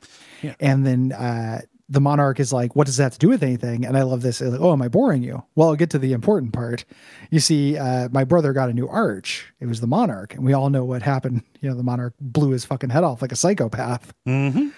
[0.41, 0.55] Yeah.
[0.59, 1.61] And then uh,
[1.93, 4.21] the monarch is like, "What does that have to do with anything?" And I love
[4.21, 4.41] this.
[4.41, 5.43] Like, oh, am I boring you?
[5.55, 6.85] Well, I'll get to the important part.
[7.29, 9.53] You see, uh, my brother got a new arch.
[9.59, 11.43] It was the monarch, and we all know what happened.
[11.61, 14.13] You know, the monarch blew his fucking head off like a psychopath.
[14.27, 14.69] Mm-hmm.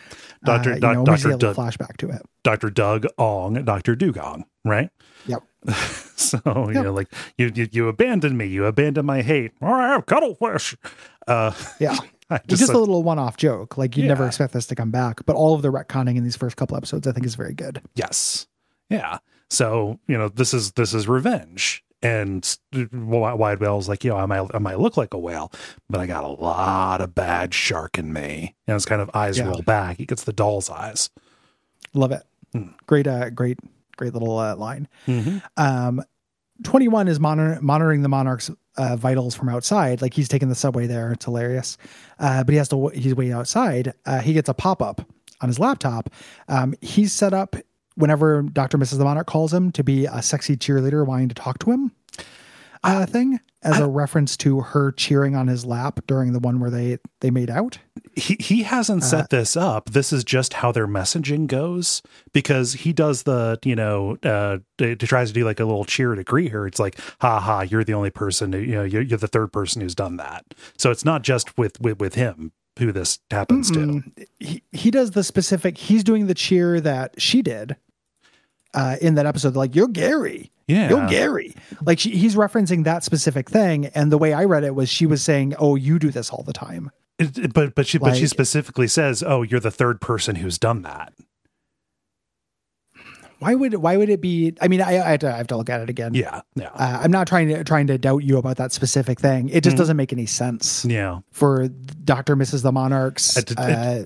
[0.44, 2.22] Doctor uh, you know, Doctor Doug flashback to it.
[2.44, 4.90] Doctor Doug Ong Doctor Dugong, right?
[5.28, 5.44] Yep.
[6.16, 9.52] So you know, like you, you you abandoned me, you abandoned my hate.
[9.62, 10.76] I have cuttlefish.
[11.28, 11.98] Uh, Yeah.
[12.48, 13.78] Just, just, a little one-off joke.
[13.78, 16.36] Like you'd never expect this to come back, but all of the retconning in these
[16.36, 17.82] first couple episodes, I think, is very good.
[17.94, 18.48] yes,
[18.90, 19.20] yeah.
[19.52, 21.84] So you know, this is this is revenge.
[22.02, 25.52] And Wi- Wide Whale's like, yo, I might, I might look like a whale,
[25.90, 28.54] but I got a lot of bad shark in me.
[28.68, 29.46] And his kind of eyes Yeah.
[29.48, 29.98] roll back.
[29.98, 31.10] He gets the doll's eyes.
[31.94, 32.22] Love it.
[32.54, 32.70] Hmm.
[32.86, 33.58] Great, uh, great,
[33.98, 34.88] great little uh, line.
[35.08, 35.38] Mm-hmm.
[35.58, 36.04] Um,
[36.64, 40.02] 21 is monitor- monitoring the monarch's uh, vitals from outside.
[40.02, 41.12] Like he's taking the subway there.
[41.12, 41.78] It's hilarious.
[42.20, 43.94] Uh, but he has to, he's way outside.
[44.06, 45.02] Uh, he gets a pop up
[45.42, 46.10] on his laptop.
[46.48, 47.56] Um, he's set up
[47.96, 48.78] whenever Dr.
[48.78, 48.98] Mrs.
[48.98, 51.92] the Monarch calls him to be a sexy cheerleader wanting to talk to him.
[52.86, 56.70] Uh, thing as a reference to her cheering on his lap during the one where
[56.70, 57.80] they they made out?
[58.16, 59.90] he he hasn't Uh, set this up.
[59.90, 64.96] This is just how their messaging goes because he does the you know uh to,
[64.96, 66.66] to tries to do like a little cheer to greet her.
[66.68, 69.52] It's like ha ha, you're the only person who, you know you're, you're the third
[69.52, 70.46] person who's done that.
[70.78, 73.80] So it's not just with with with him who this happens to.
[73.80, 75.78] Mm, he he does the specific.
[75.78, 77.76] He's doing the cheer that she did
[78.76, 79.56] uh, in that episode.
[79.56, 80.52] Like you're Gary.
[80.68, 81.56] Yeah, You're Gary.
[81.84, 85.06] Like she, he's referencing that specific thing, and the way I read it was she
[85.06, 88.26] was saying, "Oh, you do this all the time." It- but but she but she
[88.28, 91.14] specifically says, "Oh, you're the third person who's done that."
[93.40, 94.54] Why would why would it be?
[94.62, 96.14] I mean, I, I, have, to, I have to look at it again.
[96.14, 99.50] Yeah, yeah, Uh, I'm not trying to trying to doubt you about that specific thing.
[99.50, 99.80] It just Mhm.
[99.80, 101.20] doesn't make any sense yeah.
[101.32, 102.64] for Doctor Mrs.
[102.64, 104.04] the Monarchs It- it- uh,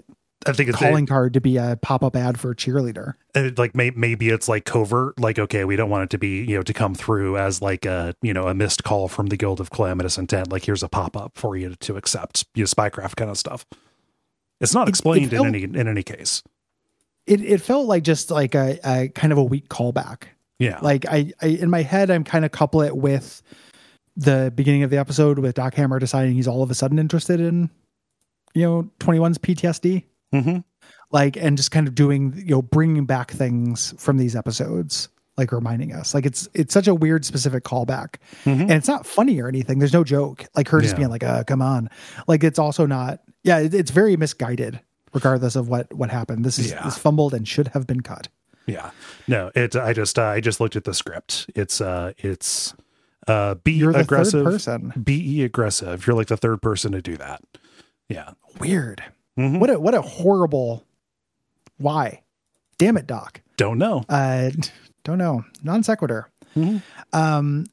[0.48, 3.16] I think it's calling card to be a pop up ad for a cheerleader.
[3.58, 6.56] like may, maybe it's like covert like okay we don't want it to be you
[6.56, 9.60] know to come through as like a you know a missed call from the guild
[9.60, 13.30] of calamitous intent like here's a pop-up for you to accept you know, spycraft kind
[13.30, 13.66] of stuff
[14.62, 16.42] it's not It- it explained felt- in any in any case
[17.28, 20.24] It it felt like just like a, a kind of a weak callback.
[20.58, 23.42] yeah Like I, I in my head, I'm kind of couple it with
[24.16, 27.40] the beginning of the episode with Doc Hammer deciding he's all of a sudden interested
[27.40, 27.70] in,
[28.54, 30.04] you know, 21's PTSD.
[30.32, 30.58] Hmm
[31.12, 35.52] like and just kind of doing you know bringing back things from these episodes like
[35.54, 36.14] reminding us.
[36.14, 38.16] Like it's it's such a weird specific callback.
[38.44, 38.62] Mhm.
[38.64, 39.80] and it's not funny or anything.
[39.80, 40.46] There's no joke.
[40.56, 40.98] Like her just Yeah.
[40.98, 41.90] being like uh come on.
[42.28, 44.82] Like it's also not yeah it, it's very misguided
[45.14, 46.44] regardless of what what happened.
[46.46, 46.84] This is Yeah.
[46.84, 48.28] this fumbled and should have been cut.
[48.68, 48.92] Yeah.
[49.28, 51.50] No it i just uh, i just looked at the script.
[51.56, 52.76] It's uh it's
[53.28, 54.44] uh be you're the aggressive.
[54.44, 54.94] third person.
[55.02, 56.06] Be aggressive.
[56.06, 57.42] You're like the third person to do that.
[58.10, 58.32] Yeah.
[58.60, 59.04] Weird
[59.40, 59.60] Mhm.
[59.60, 60.84] what a what a horrible
[61.78, 62.22] why
[62.78, 64.50] damn it doc don't know uh
[65.04, 66.82] don't know non sequitur Mhm.
[67.14, 67.66] um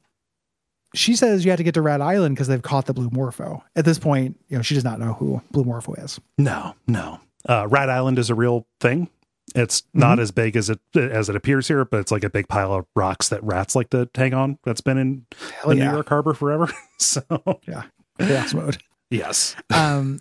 [0.95, 3.63] she says you have to get to rat island because they've caught the blue morpho
[3.75, 7.19] at this point you know she does not know who blue morpho is No, no.
[7.47, 9.09] Uh, Rat Island is a real thing.
[9.55, 9.99] It's Mm-hmm.
[9.99, 12.73] not as big as it as it appears here, but it's like a big pile
[12.73, 14.57] of rocks that rats like to hang on.
[14.65, 15.25] That's been in
[15.61, 15.87] Hell the yeah.
[15.87, 16.69] New York Harbor forever.
[16.99, 17.21] so
[17.65, 17.83] yeah
[18.19, 20.19] chaos mode yes, um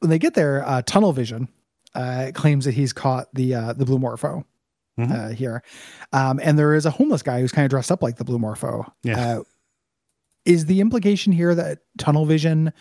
[0.00, 1.48] when they get there uh tunnel vision
[1.94, 4.44] uh claims that he's caught the uh the blue morpho
[4.98, 5.10] Mhm.
[5.12, 5.62] uh here
[6.12, 8.38] um and there is a homeless guy who's kind of dressed up like the blue
[8.38, 9.36] morpho Yeah.
[9.38, 9.42] uh,
[10.44, 12.72] is the implication here that tunnel vision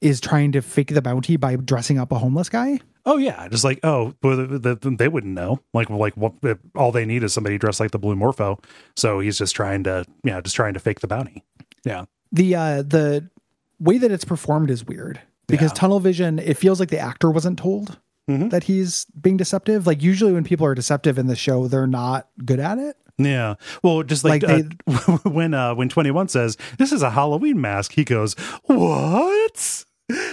[0.00, 3.64] is trying to fake the bounty by dressing up a homeless guy oh yeah, just
[3.64, 5.58] like oh, well, the, the, they wouldn't know.
[5.74, 6.34] Like like what
[6.76, 8.60] all they need is somebody dressed like the Blue Morpho.
[8.94, 11.42] So he's just trying to yeah, just trying to fake the bounty.
[11.84, 13.28] Yeah, the uh the
[13.80, 15.20] way that it's performed is weird
[15.52, 15.74] because Yeah.
[15.74, 17.98] tunnel vision it feels like the actor wasn't told
[18.30, 18.50] Mhm.
[18.50, 22.26] that he's being deceptive like usually when people are deceptive in the show they're not
[22.44, 23.54] good at it Yeah.
[23.84, 27.92] Well, just like, Like uh, when uh when 21 says this is a Halloween mask,
[27.92, 28.34] he goes,
[28.64, 29.84] "What?"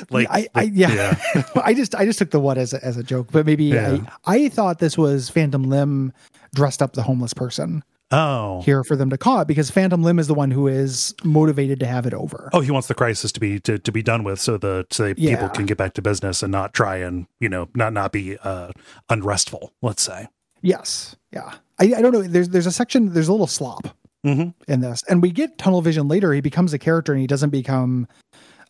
[0.09, 1.15] Like I, I yeah,
[1.63, 3.99] I just I just took the what as a, as a joke, but maybe Yeah.
[4.25, 6.11] I, I thought this was Phantom Limb
[6.55, 8.61] dressed up the homeless person Oh.
[8.65, 11.79] here for them to call it because Phantom Limb is the one who is motivated
[11.81, 12.49] to have it over.
[12.53, 15.03] Oh, he wants the crisis to be to, to be done with so the so
[15.09, 15.35] that Yeah.
[15.35, 18.37] people can get back to business and not try and, you know, not not be
[18.39, 18.71] uh
[19.09, 20.27] unrestful, let's say.
[20.61, 21.53] Yes, yeah.
[21.79, 22.23] I, I don't know.
[22.23, 23.13] There's there's a section.
[23.13, 23.95] There's a little slop
[24.25, 24.53] Mhm.
[24.67, 26.33] in this, and we get tunnel vision later.
[26.33, 28.07] He becomes a character, and he doesn't become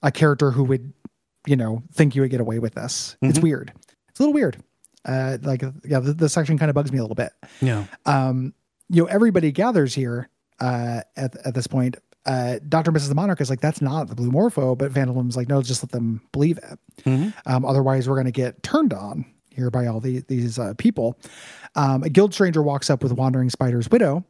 [0.03, 0.93] a character who would,
[1.47, 3.15] you know, think you would get away with this.
[3.21, 3.43] It's Mhm.
[3.43, 3.73] weird.
[4.09, 4.61] It's a little weird.
[5.05, 7.31] Uh, like yeah, the, the section kind of bugs me a little bit.
[7.61, 7.85] Yeah.
[8.05, 8.53] um,
[8.89, 11.97] you know, everybody gathers here uh, at at this point.
[12.25, 13.07] Uh, Doctor Mrs.
[13.09, 15.91] the Monarch is like, that's not the Blue Morpho, but Limb's like, no, just let
[15.91, 16.79] them believe it.
[17.05, 17.33] Mhm.
[17.45, 21.17] Um, otherwise, we're going to get turned on here by all the, these uh, people.
[21.75, 24.25] Um, a guild stranger walks up with Wandering Spider's widow,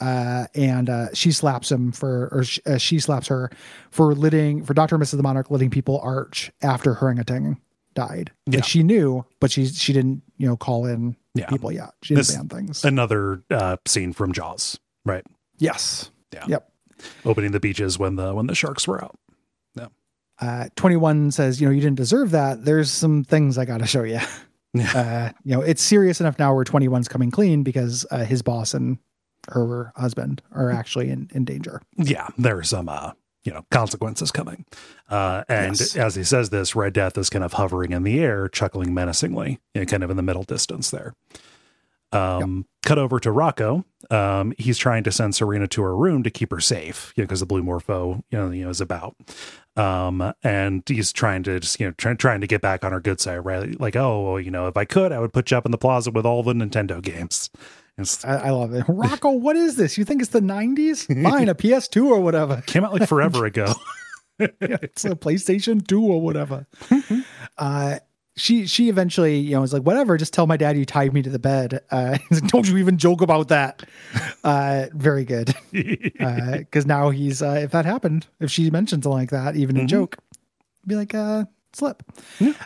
[0.00, 3.50] uh, and uh, she slaps him for, or sh- uh, she slaps her
[3.90, 5.16] for letting for Doctor Mrs.
[5.16, 7.56] the Monarch letting people arch after her orangutan
[7.94, 8.30] died.
[8.46, 8.56] Yeah.
[8.58, 11.46] Like she knew, but she she didn't you know call in Yeah.
[11.48, 11.90] people yet.
[12.02, 12.84] She didn't This- ban things.
[12.84, 15.24] Another uh scene from Jaws, right?
[15.58, 16.10] yes.
[16.32, 16.44] Yeah.
[16.46, 16.72] Yep.
[17.24, 19.16] Opening the beaches when the when the sharks were out.
[20.40, 22.64] uh, 21 says, you know, you didn't deserve that.
[22.64, 24.20] There's some things I got to show you.
[24.72, 24.92] Yeah.
[24.94, 28.72] Uh, you know, it's serious enough now where 21's coming clean because uh, his boss
[28.72, 28.98] and
[29.48, 31.82] her husband are actually in, in danger.
[31.96, 33.10] Yeah, there are some uh
[33.44, 34.64] you know consequences coming.
[35.08, 35.96] Uh and Yes.
[35.96, 39.58] as he says this, Red Death is kind of hovering in the air, chuckling menacingly,
[39.74, 41.14] you know, kind of in the middle distance there.
[42.12, 43.84] Um cut over to Rocco.
[44.10, 47.26] Um he's trying to send Serena to her room to keep her safe, you know,
[47.26, 49.14] because the blue morpho, you know, you know, is about.
[49.76, 53.00] Um and he's trying to just, you know, try, trying to get back on her
[53.00, 53.78] good side, right?
[53.80, 55.78] Like, oh, well, you know, if I could, I would put you up in the
[55.78, 57.48] plaza with all the Nintendo games.
[58.24, 58.84] I, I love it.
[58.88, 59.96] Rocco, what is this?
[59.98, 61.06] You think it's the 90s?
[61.22, 62.62] Fine, a PS2 or whatever.
[62.66, 63.72] came out like forever ago.
[64.38, 66.66] yeah, it's a PlayStation 2 or whatever.
[67.58, 67.98] uh,
[68.36, 71.20] she she eventually, you know, was like, whatever, just tell my dad you tied me
[71.20, 71.80] to the bed.
[71.90, 73.82] Uh, like, don't you even joke about that.
[74.42, 75.54] Uh, very good.
[75.72, 79.88] Because now he's, uh, if that happened, if she mentioned something like that, even in
[79.88, 80.16] joke,
[80.86, 82.02] be like, uh, slip.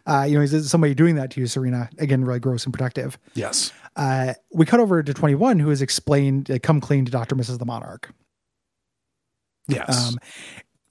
[0.06, 1.88] Uh, you know, he's somebody doing that to you, Serena.
[1.98, 3.18] Again, really gross and protective.
[3.34, 3.72] yes.
[3.96, 7.37] Uh, we cut over to 21, who has explained, uh, come clean to Dr.
[7.37, 7.59] Mrs.
[7.59, 8.11] the Monarch.
[9.68, 10.09] Yes.
[10.09, 10.18] Um,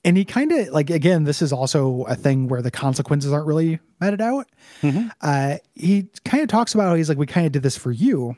[0.06, 3.46] and he kind of like again, this is also a thing where the consequences aren't
[3.48, 4.48] really meted out.
[4.82, 5.12] Mhm.
[5.22, 7.92] Uh, he kind of talks about how he's like, we kind of did this for
[7.92, 8.36] you,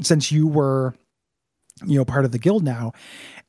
[0.00, 0.94] since you were,
[1.84, 2.92] you know, part of the guild now.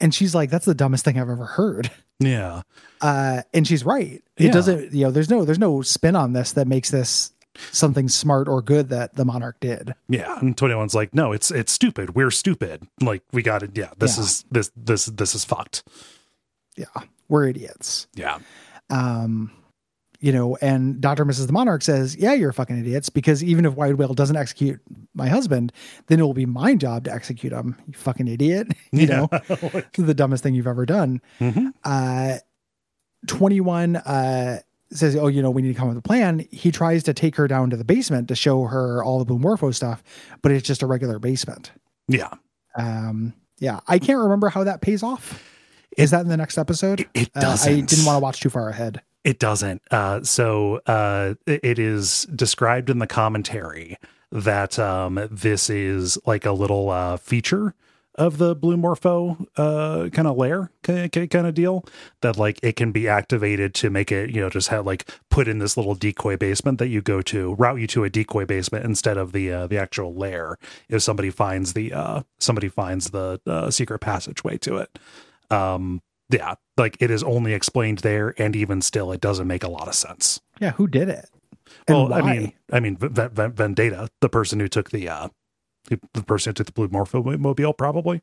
[0.02, 1.90] And she's like, that's the dumbest thing I've ever heard.
[2.20, 2.64] yeah.
[3.00, 4.22] Uh, and she's right.
[4.38, 4.52] It Yeah.
[4.52, 7.32] doesn't, you know, there's no, there's no spin on this that makes this
[7.72, 9.94] something smart or good that the monarch did.
[10.10, 10.40] Yeah.
[10.40, 12.16] And 21's like, no, it's it's stupid.
[12.16, 12.88] We're stupid.
[13.02, 13.78] Like we got it.
[13.78, 13.92] Yeah.
[13.98, 14.24] This Yeah.
[14.24, 15.84] is this this this is fucked.
[16.76, 16.86] Yeah,
[17.28, 18.08] we're idiots.
[18.16, 18.40] Yeah.
[18.90, 19.52] um
[20.20, 23.76] you know and dr mrs the monarch says yeah you're fucking idiots because even if
[23.76, 24.80] wide whale doesn't execute
[25.14, 25.72] my husband
[26.08, 29.28] then it will be my job to execute him you fucking idiot you know
[29.94, 31.72] the dumbest thing you've ever done Mhm.
[31.84, 32.38] uh
[33.28, 34.60] 21 uh
[34.92, 37.14] says oh you know we need to come up with a plan he tries to
[37.14, 40.04] take her down to the basement to show her all the blue morpho stuff
[40.42, 41.72] but it's just a regular basement
[42.08, 42.30] Yeah.
[42.78, 45.44] um yeah i can't remember how that pays off
[45.98, 47.74] is that in the next episode It Uh, doesn't.
[47.74, 49.82] i didn't want to watch too far ahead It doesn't.
[49.92, 53.98] Uh, so uh, it it is described in the commentary
[54.32, 57.74] that um, this is like a little uh, feature
[58.18, 61.86] of the blue morpho uh, kind of layer kind of deal
[62.22, 65.48] that like it can be activated to make it you know just have like put
[65.48, 68.84] in this little decoy basement that you go to route you to a decoy basement
[68.86, 70.58] instead of the uh, the actual lair
[70.90, 74.98] if somebody finds the uh, somebody finds the uh, secret passageway to it
[75.52, 76.02] um
[76.32, 79.88] yeah like it is only explained there and even still it doesn't make a lot
[79.88, 81.30] of sense Yeah, who did it?
[81.88, 82.20] And well why?
[82.20, 85.28] i mean i mean v- v- vendetta the person who took the uh
[85.88, 88.22] the the person who took the blue morpho mobile probably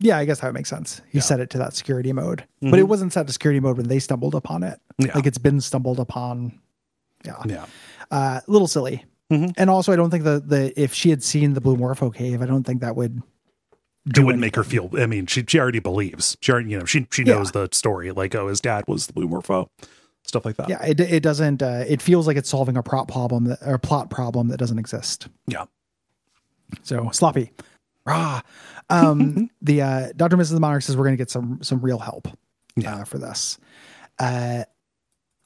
[0.00, 1.00] yeah, I guess that would make sense.
[1.08, 1.22] He Yeah.
[1.22, 4.00] set it to that security mode, but it wasn't set to security mode when they
[4.00, 4.80] stumbled upon it.
[4.98, 5.12] Yeah.
[5.14, 6.58] Like it's been stumbled upon.
[7.24, 7.66] Yeah, yeah
[8.10, 9.04] uh, little silly.
[9.32, 9.54] Mhm.
[9.56, 12.42] And also, I don't think that the if she had seen the blue morpho cave,
[12.42, 13.22] I don't think that would.
[14.14, 16.84] it wouldn't make her feel i mean she she already believes she already you know
[16.84, 17.36] she she Yeah.
[17.36, 19.70] knows the story like oh his dad was the blue morpho
[20.24, 21.62] stuff like that Yeah, it it doesn't.
[21.62, 24.58] Uh, it feels like it's solving a prop problem that, or a plot problem that
[24.58, 25.28] doesn't exist.
[25.46, 25.64] yeah
[26.82, 27.52] So sloppy.
[28.06, 28.40] Rah.
[28.90, 30.36] Um, the uh, Dr.
[30.36, 30.58] Mrs.
[30.60, 32.28] Monarch says we're going to get some some real help
[32.76, 32.96] Yeah.
[32.96, 33.58] uh, for this.
[34.18, 34.64] Uh,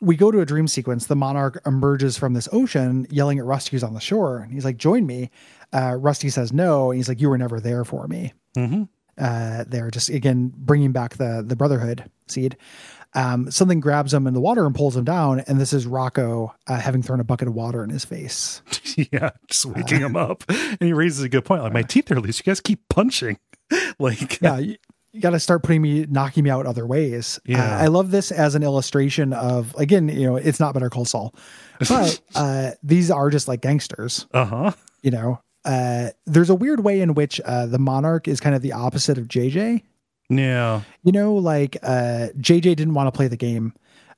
[0.01, 1.07] we go to a dream sequence.
[1.07, 4.65] The monarch emerges from this ocean, yelling at Rusty who's on the shore, and he's
[4.65, 5.31] like, "Join me."
[5.73, 8.85] Uh, Rusty says no, and he's like, "You were never there for me." hmm
[9.17, 12.57] Uh, they're just again bringing back the the brotherhood seed.
[13.19, 16.55] Um, something grabs him in the water and pulls him down, and this is Rocco
[16.69, 18.63] uh, having thrown a bucket of water in his face.
[19.13, 20.45] yeah just waking him up.
[20.49, 22.39] And he raises a good point like my teeth are loose.
[22.39, 23.39] You guys keep punching.
[23.99, 24.77] Like yeah you,
[25.13, 27.39] you got to start putting me knocking me out other ways.
[27.45, 27.77] Yeah.
[27.77, 31.05] uh, i love this as an illustration of again you know it's not better call
[31.05, 31.35] saul
[31.87, 34.27] but uh these are just like gangsters.
[34.33, 34.73] Uh-huh.
[35.03, 38.63] You know uh there's a weird way in which uh the monarch is kind of
[38.63, 39.83] the opposite of jj
[40.29, 43.73] yeah you know like uh jj didn't want to play the game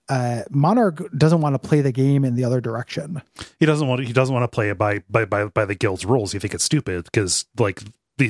[0.08, 3.22] uh monarch doesn't want to play the game in the other direction
[3.60, 5.74] he doesn't want to, he doesn't want to play it by by by, by the
[5.74, 6.34] guild's rules.
[6.34, 7.82] You think it's stupid because like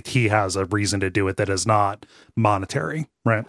[0.06, 3.44] he has a reason to do it that is not monetary, right?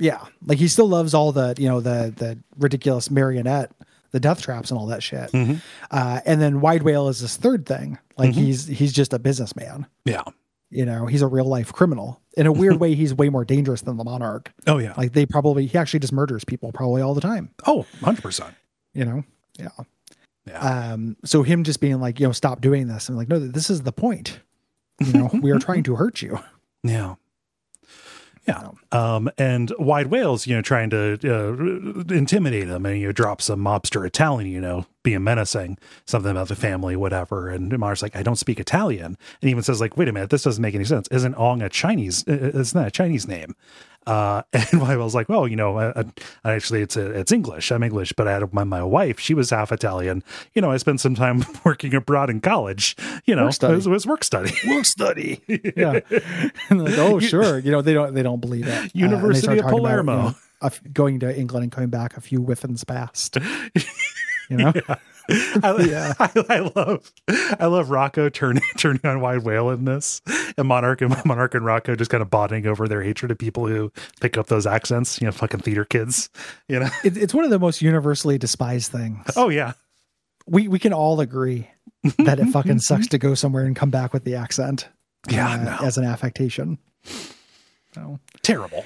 [0.00, 3.72] yeah like he still loves all the you know the the ridiculous marionette
[4.12, 5.60] the death traps and all that shit Mhm.
[5.90, 9.86] uh and then wide whale is this third thing like he's he's just a businessman
[10.04, 10.22] Yeah.
[10.70, 13.80] You know he's a real life criminal in a weird way he's way more dangerous
[13.82, 14.94] than the monarch Oh yeah.
[14.96, 18.54] like they probably he actually just murders people probably all the time oh, 100 percent.
[18.94, 19.24] you know
[19.58, 19.68] yeah
[20.46, 20.92] Yeah.
[20.92, 23.70] um so him just being like you know stop doing this i'm like no this
[23.70, 24.40] is the point
[25.00, 26.38] you know we are trying to hurt you
[26.84, 27.14] Yeah.
[28.48, 28.70] Yeah.
[28.92, 33.42] Um, and Wide Whales, you know, trying to uh, intimidate him and, you know, drop
[33.42, 37.50] some mobster Italian, you know, being menacing, something about the family, whatever.
[37.50, 39.18] And Mar's like, I don't speak Italian.
[39.42, 41.08] And even says, like, wait a minute, this doesn't make any sense.
[41.08, 42.24] Isn't Ong a Chinese?
[42.26, 43.54] It's not a Chinese name.
[44.08, 46.04] Uh, and I was like, well, you know, I,
[46.44, 47.70] I, actually it's a, it's English.
[47.70, 50.22] I'm English, but I had my, my wife, she was half Italian.
[50.54, 52.96] You know, I spent some time working abroad in college,
[53.26, 54.52] you know, it was, it was work study.
[54.68, 55.40] work study
[55.76, 56.00] yeah
[56.70, 59.64] like oh sure you know they don't they don't believe it Uh, University start of
[59.64, 60.26] talking about, Palermo.
[60.28, 63.36] you know, going to england and coming back a few whiffins past
[64.48, 64.72] you know
[65.62, 66.14] I, Yeah.
[66.18, 70.22] I, I love I love Rocco turning turning on Wide Whale in this,
[70.56, 73.66] and Monarch and Monarch and Rocco just kind of bonding over their hatred of people
[73.66, 75.20] who pick up those accents.
[75.20, 76.30] You know, fucking theater kids.
[76.68, 76.88] You know.
[77.04, 79.26] It, it's one of the most universally despised things.
[79.36, 79.72] Oh yeah.
[80.46, 81.68] We we can all agree
[82.18, 84.88] that it fucking sucks to go somewhere and come back with the accent.
[85.28, 85.86] Yeah, uh, no.
[85.86, 86.78] as an affectation.
[87.94, 88.84] So Terrible.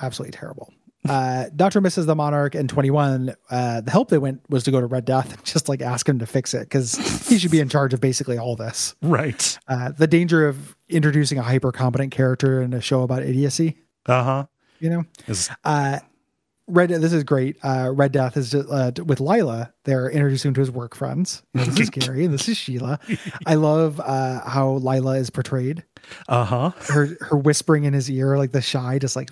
[0.00, 0.72] absolutely terrible.
[1.08, 3.34] Uh, Doctor misses the Monarch and 21.
[3.50, 6.08] Uh, the help they went was to go to Red Death and just like ask
[6.08, 6.94] him to fix it because
[7.28, 8.94] he should be in charge of basically all this.
[9.02, 9.58] Right.
[9.68, 14.24] Uh, the danger of introducing a hyper competent character in a show about idiocy, Uh
[14.24, 14.46] huh.
[14.80, 15.04] you know.
[15.26, 16.00] Is Uh,
[16.70, 17.56] Red, this is great.
[17.62, 19.72] Uh, Red Death is just, uh, with Lila.
[19.84, 21.42] They're introducing him to his work friends.
[21.54, 23.00] You know, this is Gary and this is Sheila.
[23.46, 25.84] I love uh, how Lila is portrayed.
[26.28, 26.70] uh huh.
[26.92, 29.30] Her her whispering in his ear, like the shy, just like,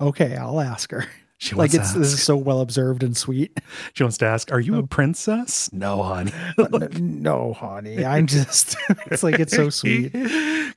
[0.00, 1.04] okay, I'll ask her.
[1.40, 3.56] She Like it's this is so well observed and sweet.
[3.94, 4.80] She wants to ask, "Are you Oh.
[4.80, 6.32] a princess?" No, honey.
[6.98, 8.76] no, honey, I'm just.
[9.06, 10.12] It's like it's so sweet.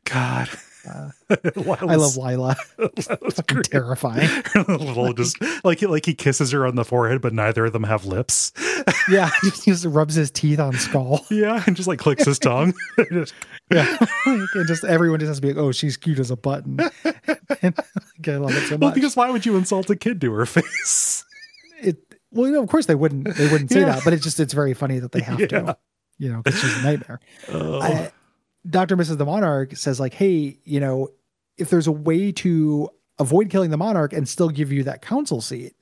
[0.03, 0.49] God.
[1.29, 2.55] I love Lila.
[3.31, 4.29] Fucking terrifying.
[4.67, 7.83] little just like he like he kisses her on the forehead, but neither of them
[7.83, 8.51] have lips.
[9.09, 11.25] Yeah, he just rubs his teeth on skull.
[11.29, 12.73] Yeah, and just like clicks his tongue.
[13.71, 13.97] Yeah,
[14.55, 16.77] and just everyone just has to be like, "Oh, she's cute as a button."
[17.61, 18.95] and, like, I love it so well, much.
[18.95, 21.23] because why would you insult a kid to her face?
[21.81, 21.97] it,
[22.31, 23.33] well, you know, of course they wouldn't.
[23.35, 23.85] They wouldn't say Yeah.
[23.95, 25.47] that, but it's just it's very funny that they have Yeah.
[25.47, 25.77] to.
[26.17, 27.19] You know, because she's a nightmare.
[27.51, 27.79] Oh.
[27.79, 28.09] Uh,
[28.69, 29.17] Doctor Mrs.
[29.17, 31.09] the Monarch says like, "Hey, you know,
[31.57, 32.89] if there's a way to
[33.19, 35.73] avoid killing the monarch and still give you that council seat,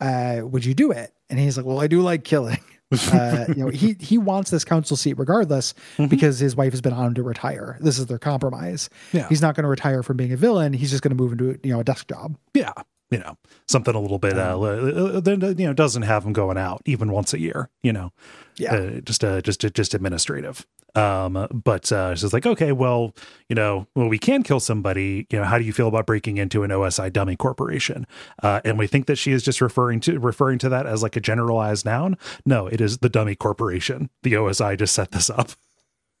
[0.00, 2.58] uh, would you do it?" And he's like, "Well, I do like killing."
[3.12, 5.74] uh, you know, he he wants this council seat regardless
[6.08, 7.78] because his wife has been on him to retire.
[7.80, 8.90] This is their compromise.
[9.12, 9.28] Yeah.
[9.28, 10.72] He's not going to retire from being a villain.
[10.72, 12.36] He's just going to move into you know a desk job.
[12.52, 12.72] yeah,
[13.12, 13.36] you know,
[13.68, 17.12] something a little bit uh, uh, that you know doesn't have him going out even
[17.12, 17.68] once a year.
[17.82, 18.12] You know,
[18.56, 18.74] Yeah.
[18.74, 20.66] uh, just uh, just just administrative.
[20.94, 23.14] Um, but uh, she's like, okay, well,
[23.48, 25.26] you know, well, we can kill somebody.
[25.30, 28.06] You know, how do you feel about breaking into an OSI dummy corporation?
[28.42, 31.16] Uh, and we think that she is just referring to referring to that as like
[31.16, 32.16] a generalized noun.
[32.44, 34.10] No, it is the dummy corporation.
[34.22, 35.50] The OSI just set this up.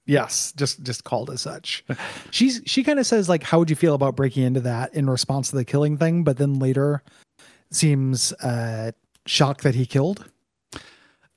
[0.06, 1.84] Yes, just just called as such.
[2.30, 5.08] She's she kind of says like, "How would you feel about breaking into that?" in
[5.08, 7.02] response to the killing thing, but then later
[7.70, 8.90] seems uh
[9.26, 10.24] shocked that he killed.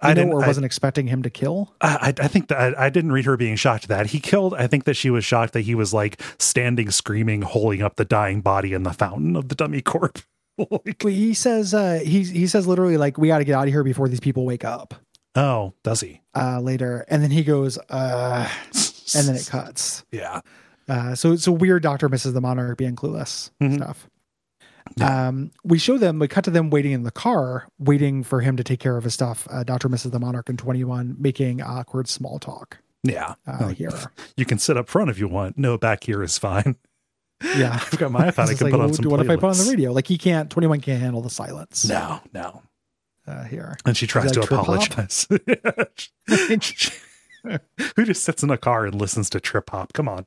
[0.04, 1.74] I know, didn't- or I- wasn't expecting him to kill.
[1.82, 4.54] I, I think that I, I didn't read her being shocked that he killed.
[4.54, 8.06] I think that she was shocked that he was like standing, screaming, holding up the
[8.06, 10.20] dying body in the fountain of the dummy corp.
[10.58, 13.74] like, he says uh he he says literally like, "We got to get out of
[13.74, 14.94] here before these people wake up."
[15.36, 16.22] oh, does he?
[16.36, 18.48] Uh later, and then he goes, "Uh,"
[19.16, 20.06] and then it cuts.
[20.12, 20.42] yeah,
[20.88, 23.78] Uh, so it's a weird Doctor misses the Monarch being clueless Mhm.
[23.78, 24.08] stuff.
[25.02, 28.58] Um, we show them, we cut to them waiting in the car, waiting for him
[28.58, 29.48] to take care of his stuff.
[29.50, 29.90] Uh, Dr.
[29.90, 30.12] Mrs.
[30.12, 33.36] the Monarch and 21 making awkward small talk yeah.
[33.48, 33.92] uh, Like, here.
[34.38, 35.58] You can sit up front if you want.
[35.58, 36.76] No, back here is fine.
[37.58, 37.74] Yeah.
[37.74, 38.48] I've got my iPhone.
[38.50, 39.10] I can like, put on some.
[39.10, 39.92] what if I put on the radio?
[39.92, 42.62] Like he can't, 21 can't handle the silence No, no.
[43.28, 43.76] uh, here.
[43.86, 45.28] And she tries to apologize.
[47.96, 49.92] Who just sits in a car and listens to trip hop?
[49.92, 50.26] Come on.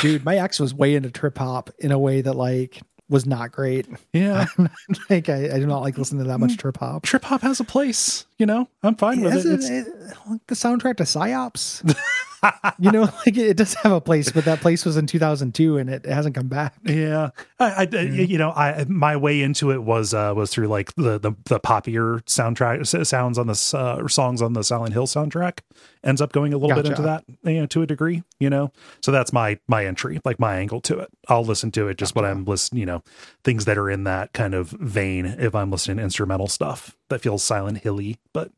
[0.00, 3.52] Dude, my ex was way into trip hop in a way that like was not
[3.52, 3.86] great.
[4.12, 4.46] Yeah.
[5.10, 6.58] like I, I do not like listening to that much mm.
[6.58, 7.04] trip hop.
[7.04, 8.25] Trip hop has a place.
[8.38, 9.46] You know, I'm fine with it.
[9.46, 11.82] it- It's- it- like the soundtrack to Psyops.
[12.78, 15.88] you know, like it does have a place, but that place was in 2002 and
[15.90, 16.74] it hasn't come back.
[16.84, 20.94] Yeah, I, I you know, I my way into it was uh was through like
[20.96, 25.60] the the, the poppier soundtrack sounds on this uh, songs on the Silent Hill soundtrack.
[26.04, 28.70] Ends up going a little bit into that you know to a degree you know?
[29.00, 31.08] So that's my my entry like my angle to it.
[31.28, 33.02] I'll listen to it just when I'm listening you know
[33.44, 37.20] things that are in that kind of vein if I'm listening to instrumental stuff that
[37.20, 38.50] feels Silent Hilly but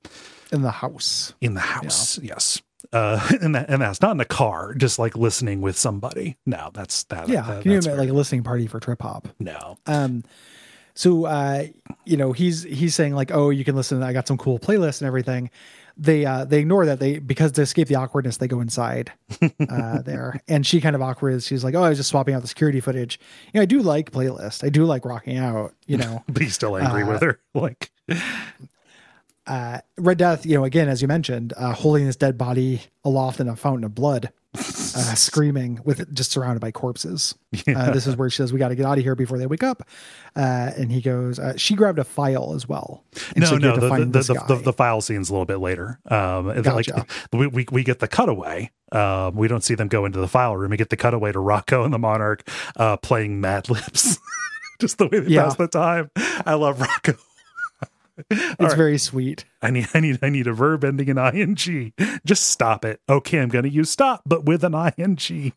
[0.53, 1.34] In the house.
[1.40, 2.61] in the house yes
[2.92, 6.70] uh and that and that's not in the car just like listening with somebody no
[6.74, 7.42] that's that Yeah.
[7.42, 9.28] that- Can you imagine like a listening party for trip hop?
[9.38, 10.24] no Um,
[10.94, 11.64] so uh,
[12.05, 14.03] you know, he's he's saying like, oh, you can listen.
[14.03, 15.49] I got some cool playlists and everything.
[16.01, 19.11] They uh they ignore that they because to escape the awkwardness they go inside
[19.68, 20.40] uh there.
[20.46, 22.49] And she kind of awkward is she's like oh I was just swapping out the
[22.49, 23.18] security footage.
[23.53, 26.22] You know I do like playlist I do like rocking out you know.
[26.28, 27.40] But he's still angry Uh, with her?
[27.55, 27.90] Like
[29.46, 33.40] uh, Red Death, you know, again, as you mentioned, uh, holding this dead body aloft
[33.40, 37.35] in a fountain of blood, uh, screaming with just surrounded by corpses.
[37.69, 39.47] Uh, this is where she says, "We got to get out of here before they
[39.47, 39.83] wake up."
[40.37, 43.05] Uh, and he goes, uh, "She grabbed a file as well."
[43.35, 45.59] And no, so no, the, the, the, the, the, the file scene's a little bit
[45.59, 45.99] later.
[46.11, 46.95] Um, Gotcha.
[46.95, 48.71] like we, we, we get the cutaway.
[48.93, 50.71] Um, we don't see them go into the file room.
[50.71, 52.47] We get the cutaway to Rocco and the Monarch,
[52.77, 54.19] uh, playing Mad Libs.
[54.81, 55.45] Just the way they Yeah.
[55.45, 56.11] pass the time.
[56.17, 57.15] I love Rocco.
[58.31, 59.45] It's very sweet.
[59.62, 61.93] I need, I need, I need a verb ending in ing.
[62.25, 63.01] Just stop it.
[63.09, 65.53] Okay, I'm going to use stop, but with an ing.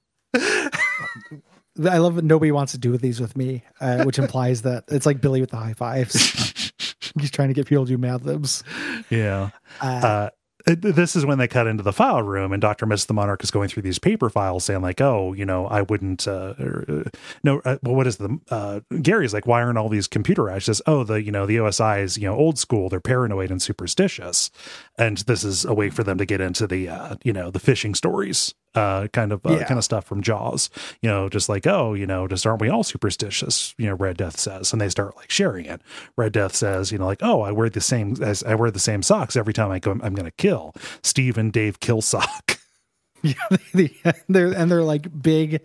[1.83, 5.05] I love that nobody wants to do these with me, uh, which implies that it's
[5.05, 6.71] like Billy with the high fives.
[7.19, 8.63] He's trying to get people to do Mad Libs.
[9.09, 9.49] Yeah.
[9.81, 10.29] Uh, Uh,
[10.65, 12.85] this is when they cut into the file room and Dr.
[12.85, 15.81] Miss the Monarch is going through these paper files saying like, oh, you know, I
[15.81, 17.09] wouldn't, uh, or, uh
[17.43, 20.63] no, uh, well, what is the, uh, Gary's like, why aren't all these computerized?
[20.63, 22.89] Says, oh, the, you know, the OSI is, you know, old school.
[22.89, 24.51] They're paranoid and superstitious.
[24.97, 27.59] And this is a way for them to get into the, uh, you know, the
[27.59, 29.63] phishing stories, uh, kind of, uh, Yeah.
[29.65, 30.69] kind of stuff from Jaws,
[31.01, 33.75] you know, just like, oh, you know, just aren't we all superstitious?
[33.77, 35.81] You know, Red Death says, and they start like sharing it.
[36.17, 38.79] Red Death says, you know, like, oh, I wear the same as I wear the
[38.79, 42.59] same socks every time I go, I'm going to kill Steve and Dave kill sock.
[43.21, 43.33] yeah,
[43.73, 43.95] they,
[44.29, 45.61] they're and they're like big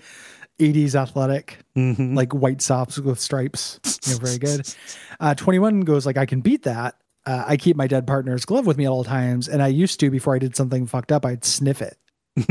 [0.58, 2.16] '80s athletic, Mhm.
[2.16, 3.78] like white socks with stripes.
[4.06, 4.74] You know, very good.
[5.18, 6.94] Uh, 21 goes like, I can beat that.
[7.24, 9.98] Uh, I keep my dead partner's glove with me at all times, and I used
[10.00, 11.24] to before I did something fucked up.
[11.24, 11.96] I'd sniff it.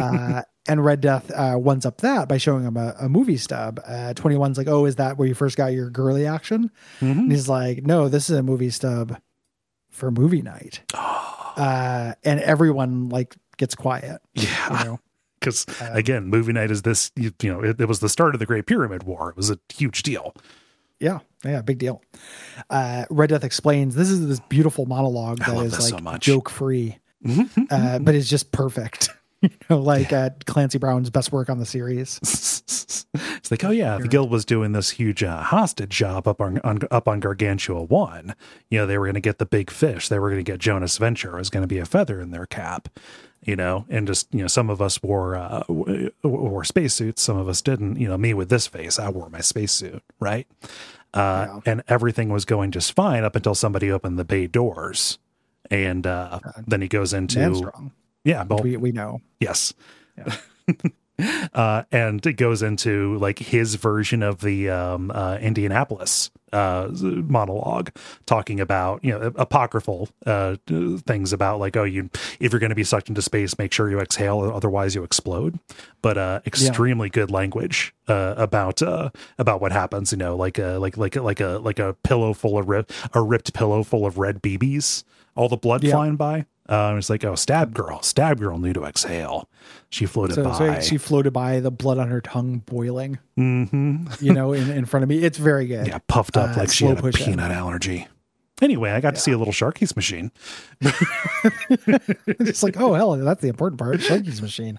[0.00, 3.80] uh, and Red Death uh, ones up that by showing him a, a movie stub.
[3.86, 6.70] Uh, 21's like, oh, is that where you first got your girly action?
[7.00, 7.18] Mhm.
[7.18, 9.20] And he's like, no, this is a movie stub
[9.90, 10.82] for movie night.
[11.56, 14.22] Uh, and everyone like gets quiet.
[14.34, 15.00] You yeah, know?
[15.40, 17.10] because again, movie night is this.
[17.16, 19.30] You, you know, it, it was the start of the Great Pyramid War.
[19.30, 20.34] It was a huge deal.
[21.00, 22.02] Yeah, yeah, big deal.
[22.70, 25.88] Uh, Red Death explains this is this beautiful monologue that is that love is this
[25.88, 26.98] so like joke free,
[27.70, 29.10] uh, but it's just perfect.
[29.42, 32.18] you know, like uh, Clancy Brown's best work on the series.
[33.14, 36.58] it's like, oh yeah, the guild was doing this huge uh, hostage job up on,
[36.58, 38.34] on up on Gargantua One.
[38.68, 40.08] You know, they were going to get the big fish.
[40.08, 41.36] They were going to get Jonas Venture.
[41.36, 42.88] It was going to be a feather in their cap.
[43.42, 45.62] You know, and just you know, some of us wore uh,
[46.22, 47.22] wore spacesuits.
[47.22, 47.96] Some of us didn't.
[47.96, 50.46] You know, me with this face, I wore my spacesuit, right?
[51.14, 55.18] Uh, And everything was going just fine up until somebody opened the bay doors,
[55.70, 57.40] and uh, then he goes into
[58.24, 59.20] yeah, well, We we know.
[59.40, 59.72] Yes.
[61.54, 67.90] uh, and it goes into like his version of the um, uh, Indianapolis uh, monologue,
[68.26, 72.76] talking about you know apocryphal uh, things about like oh you if you're going to
[72.76, 75.58] be sucked into space, make sure you exhale, otherwise you explode.
[76.02, 80.12] But uh, extremely good language uh, about uh, about what happens.
[80.12, 83.22] You know, like a like like like a like a pillow full of rip, a
[83.22, 85.04] ripped pillow full of red BBs,
[85.40, 85.92] all the blood Yeah.
[85.92, 86.44] flying by.
[86.68, 89.48] Uh, it's like, oh, stab girl, stab girl knew to exhale.
[89.88, 90.52] She floated So, by.
[90.52, 93.18] so she floated by, the blood on her tongue boiling.
[93.36, 95.18] hmm You know, in, in front of me.
[95.18, 95.86] It's very good.
[95.88, 98.06] Yeah, puffed up Uh, like she had a peanut allergy.
[98.62, 100.30] Anyway, I got to see a little Sharky's machine.
[102.26, 103.96] it's like, oh hell, that's the important part.
[104.00, 104.78] Sharky's machine.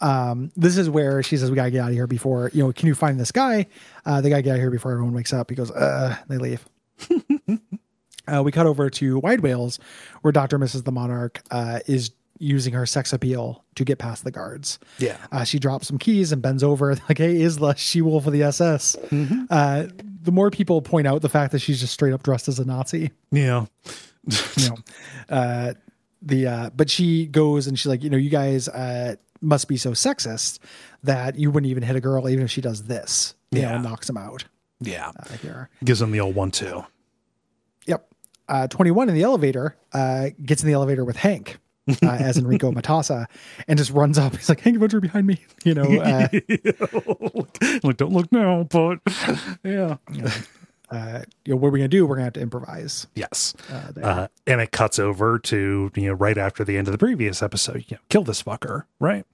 [0.00, 2.72] Um, this is where she says we gotta get out of here before you know.
[2.72, 3.66] Can you find this guy?
[4.06, 5.50] Uh, they gotta get out of here before everyone wakes up.
[5.50, 6.64] He goes, uh, they leave.
[8.32, 9.78] uh, we cut over to Wide Whales,
[10.22, 10.84] where Doctor Mrs.
[10.84, 14.78] the Monarch uh, is using her sex appeal to get past the guards.
[14.98, 15.16] Yeah.
[15.30, 18.42] Uh, she drops some keys and bends over, like, "Hey, Ilsa, she wolf of the
[18.42, 18.96] SS."
[19.50, 19.86] Uh,
[20.22, 22.64] the more people point out the fact that she's just straight up dressed as a
[22.64, 23.66] Nazi, Yeah.
[24.56, 24.76] you know
[25.28, 25.74] uh
[26.22, 29.76] the uh but she goes and she's like you know you guys uh must be
[29.76, 30.60] so sexist
[31.02, 33.72] that you wouldn't even hit a girl even if she does this you Yeah.
[33.76, 34.46] know knocks him out
[34.80, 35.10] Yeah.
[35.42, 36.86] here Gives them the old one, two.
[37.86, 38.08] yep
[38.48, 41.58] uh 21 in the elevator uh gets in the elevator with hank
[42.02, 43.26] uh, as Enrico Matassa
[43.68, 44.34] and just runs up.
[44.36, 45.40] He's like, Hank Adventure behind me.
[45.64, 46.28] You know, uh,
[47.82, 49.00] like, don't look now, but
[49.62, 49.96] yeah.
[50.90, 52.06] uh, you know, what are we going to do?
[52.06, 53.06] We're going to have to improvise.
[53.14, 53.54] Yes.
[53.70, 54.00] Uh.
[54.00, 57.42] Uh, and it cuts over to, you know, right after the end of the previous
[57.42, 59.26] episode, you know, kill this fucker, right?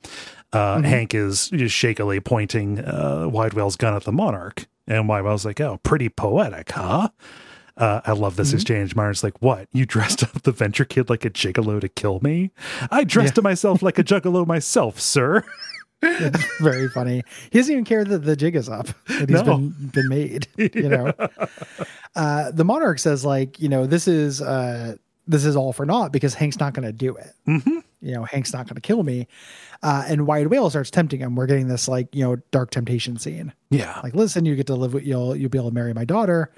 [0.52, 4.66] Uh, Hank is just shakily pointing uh, Wide Whale's gun at the monarch.
[4.86, 7.10] And Wide Whale's like, oh, pretty poetic, huh?
[7.76, 8.94] Uh, I love this exchange.
[8.96, 9.68] Martin's like, what?
[9.72, 12.50] You dressed up the venture kid like a gigolo to kill me?
[12.90, 13.42] I dressed Yeah.
[13.42, 15.44] myself like a juggalo myself, sir.
[16.02, 17.22] It's very funny.
[17.52, 19.58] He doesn't even care that the jig is up, that he's No.
[19.58, 21.12] been, been made, you know.
[22.16, 24.96] Uh, the monarch says, like, you know, this is uh
[25.26, 27.32] this is all for naught because Hank's not gonna do it.
[27.46, 27.78] Mm-hmm.
[28.00, 29.28] You know, Hank's not gonna kill me.
[29.82, 31.36] Uh, and Wide Whale starts tempting him.
[31.36, 33.52] We're getting this like, you know, dark temptation scene.
[33.70, 34.00] Yeah.
[34.02, 36.50] Like, listen, you get to live with you'll you'll be able to marry my daughter.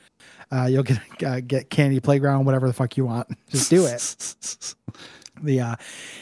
[0.53, 3.29] Uh, you'll get uh, get candy playground, whatever the fuck you want.
[3.49, 4.75] Just do it.
[5.43, 5.77] the uh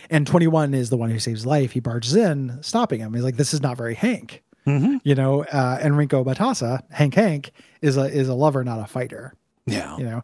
[0.09, 3.37] and 21 is the one who saves life he barges in stopping him he's like
[3.37, 7.51] this is not very hank you know uh enrico matassa hank hank
[7.83, 9.35] is a is a lover not a fighter
[9.67, 9.97] Yeah.
[9.99, 10.23] you know.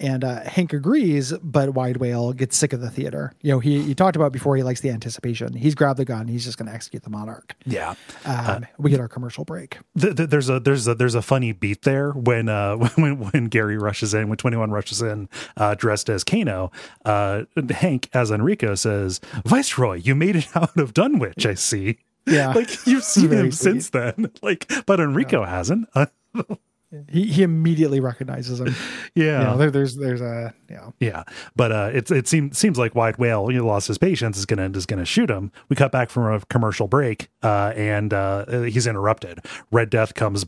[0.00, 3.32] And uh, Hank agrees, but Wide Whale gets sick of the theater.
[3.42, 5.52] You know, he, he talked about before he likes the anticipation.
[5.52, 6.26] He's grabbed the gun.
[6.26, 7.54] He's just going to execute the monarch.
[7.66, 7.94] Yeah.
[8.24, 9.78] Um, we get our commercial break.
[9.98, 13.44] Th- th- there's a there's a there's a funny beat there when uh when when
[13.46, 16.70] Gary rushes in when 21 rushes in uh dressed as Kano
[17.04, 22.52] uh Hank as Enrico says Viceroy you made it out of Dunwich I see Yeah.
[22.54, 23.54] like you've seen him sweet.
[23.54, 26.06] since then like but Enrico hasn't uh,
[27.08, 28.74] He, he immediately recognizes him.
[29.14, 31.22] yeah You know, there, there's there's a yeah Yeah,
[31.54, 34.68] but uh, it's it seems seems like Wide Whale, he lost his patience, is gonna
[34.70, 35.52] is gonna shoot him.
[35.68, 39.40] We cut back from a commercial break, uh, and uh, he's interrupted.
[39.70, 40.46] Red Death comes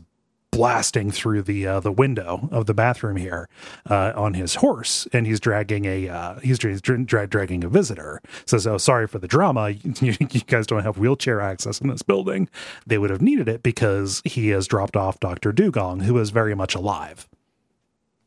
[0.53, 3.49] blasting through the uh, the window of the bathroom here
[3.89, 8.21] uh, on his horse, and he's dragging a uh, he's dra- dra- dragging a visitor.
[8.45, 9.73] Says, "Oh, sorry for the drama.
[10.03, 12.49] You, you guys don't have wheelchair access in this building.
[12.85, 16.55] They would have needed it because he has dropped off Doctor Dugong, who is very
[16.55, 17.27] much alive."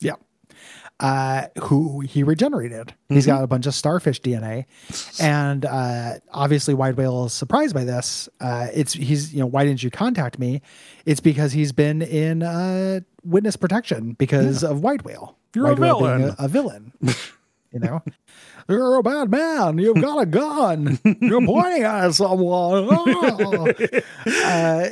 [0.00, 0.14] yeah.
[0.98, 2.94] Uh, who he regenerated.
[3.10, 4.64] He's got a bunch of starfish DNA,
[5.20, 8.30] and uh, obviously, Wide Whale is surprised by this.
[8.40, 10.62] Uh, it's he's you know why didn't you contact me?
[11.04, 15.36] It's because he's been in uh, witness protection because of Wide Whale.
[15.54, 16.36] You're a Wide Whale being villain.
[16.38, 16.92] a, a villain.
[17.72, 18.02] you know,
[18.66, 19.76] you're a bad man.
[19.76, 20.98] You've got a gun.
[21.20, 22.88] You're pointing at someone.
[22.90, 23.72] Oh.
[24.26, 24.88] Uh,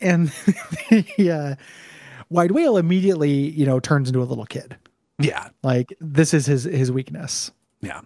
[0.00, 0.28] and
[0.90, 1.64] the uh,
[2.30, 4.76] Wide Whale immediately, you know, turns into a little kid.
[5.20, 7.52] Yeah, Like this is his his weakness.
[7.80, 8.00] Yeah.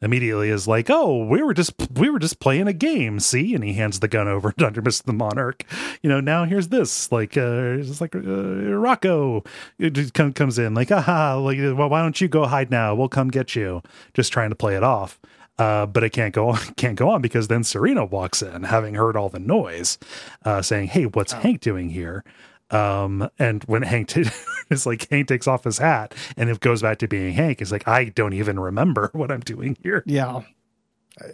[0.00, 3.54] Immediately is like, oh, we were just we were just playing a game, see?
[3.54, 5.04] And he hands the gun over to Under Mr.
[5.04, 5.64] the Monarch.
[6.02, 9.44] You know, now here's this, like, uh, it's like uh, Rocco
[9.78, 12.94] it just come, comes in, like, aha, like, well, why don't you go hide now?
[12.94, 13.82] We'll come get you.
[14.14, 15.20] Just trying to play it off.
[15.58, 18.94] Uh, but it can't go on, can't go on because then Serena walks in, having
[18.94, 19.98] heard all the noise,
[20.44, 22.24] uh, saying, "Hey, what's Hank doing here?"
[22.70, 24.24] Um, and when Hank t-
[24.70, 27.72] it's like Hank takes off his hat and it goes back to being Hank, it's
[27.72, 30.02] like I don't even remember what I'm doing here.
[30.06, 30.42] Yeah.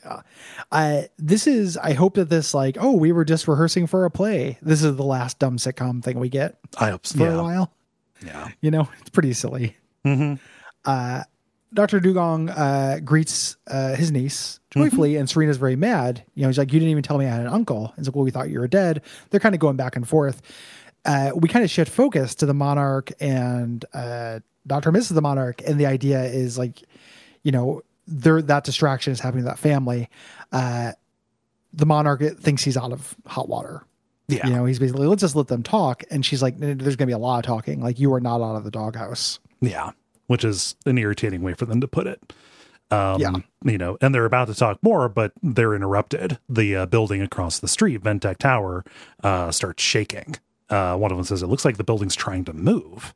[0.04, 0.22] Uh,
[0.72, 4.10] I this is I hope that this like oh we were just rehearsing for a
[4.10, 4.58] play.
[4.62, 7.18] This is the last dumb sitcom thing we get I hope so.
[7.18, 7.70] for a while.
[8.24, 8.48] yeah.
[8.62, 9.76] You know, it's pretty silly.
[10.06, 10.38] Mhm.
[10.84, 11.24] Uh
[11.74, 11.98] Dr.
[11.98, 16.22] Dugong uh, greets uh, his niece joyfully, and Serena's very mad.
[16.36, 18.14] You know, he's like, "You didn't even tell me I had an uncle." He's like,
[18.14, 20.40] "Well, we thought you were dead." They're kind of going back and forth.
[21.04, 24.90] Uh, we kind of shift focus to the monarch and uh, Dr.
[24.90, 25.14] Mrs.
[25.14, 26.82] the monarch, and the idea is like,
[27.42, 30.08] you know, there that distraction is happening to that family.
[30.52, 30.92] Uh,
[31.72, 33.82] the monarch thinks he's out of hot water.
[34.28, 34.46] Yeah.
[34.46, 37.06] You know, he's basically let's just let them talk, and she's like, "There's going to
[37.06, 37.82] be a lot of talking.
[37.82, 39.90] Like you are not out of the doghouse." Yeah.
[40.26, 42.32] Which is an irritating way for them to put it.
[42.90, 43.32] Um, Yeah.
[43.64, 46.38] You know, and they're about to talk more, but they're interrupted.
[46.48, 48.84] The uh, building across the street, Ventech Tower,
[49.22, 50.36] uh, starts shaking.
[50.74, 53.14] Uh, one of them says, It looks like the building's trying to move.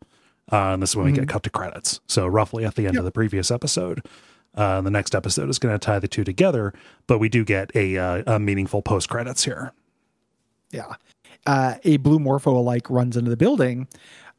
[0.50, 2.00] Uh, and this is when we get cut to credits.
[2.06, 4.02] So, roughly at the end of the previous episode.
[4.54, 6.72] Uh, the next episode is going to tie the two together,
[7.06, 9.72] but we do get a, uh, a meaningful post credits here.
[10.70, 10.94] Yeah.
[11.46, 13.86] Uh, a blue morpho like runs into the building.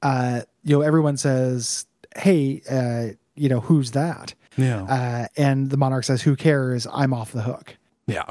[0.02, 1.86] Uh, you know, everyone says,
[2.18, 4.34] Hey, uh, you know, who's that?
[4.58, 4.84] Yeah.
[4.84, 6.86] Uh, and the monarch says, Who cares?
[6.92, 7.78] I'm off the hook.
[8.08, 8.26] yeah.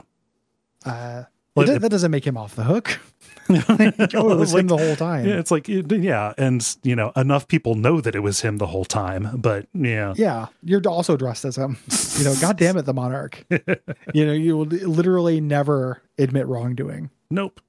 [0.84, 1.24] Uh,
[1.54, 3.00] Well, that, it- that doesn't make him off the hook.
[3.68, 5.26] Like, oh, it was him the whole time.
[5.26, 8.66] Yeah, it's like yeah, and you know enough people know that it was him the
[8.66, 11.78] whole time, but yeah, Yeah, you're also dressed as him.
[12.18, 13.44] You know, God damn it, the monarch.
[14.14, 17.10] you know, you will literally never admit wrongdoing.
[17.30, 17.60] nope,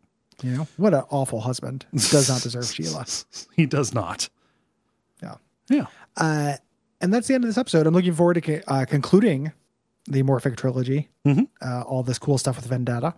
[0.44, 1.86] You know, what an awful husband.
[1.94, 3.06] Does not deserve Sheila.
[3.56, 4.30] he does not.
[5.24, 5.36] Yeah.
[5.70, 5.86] Yeah,
[6.18, 6.54] Uh,
[7.02, 7.88] and that's the end of this episode.
[7.88, 9.52] I'm looking forward to uh, concluding
[10.06, 11.10] the Morphic trilogy.
[11.26, 11.48] Mhm.
[11.62, 13.14] Uh, all this cool stuff with Vendetta.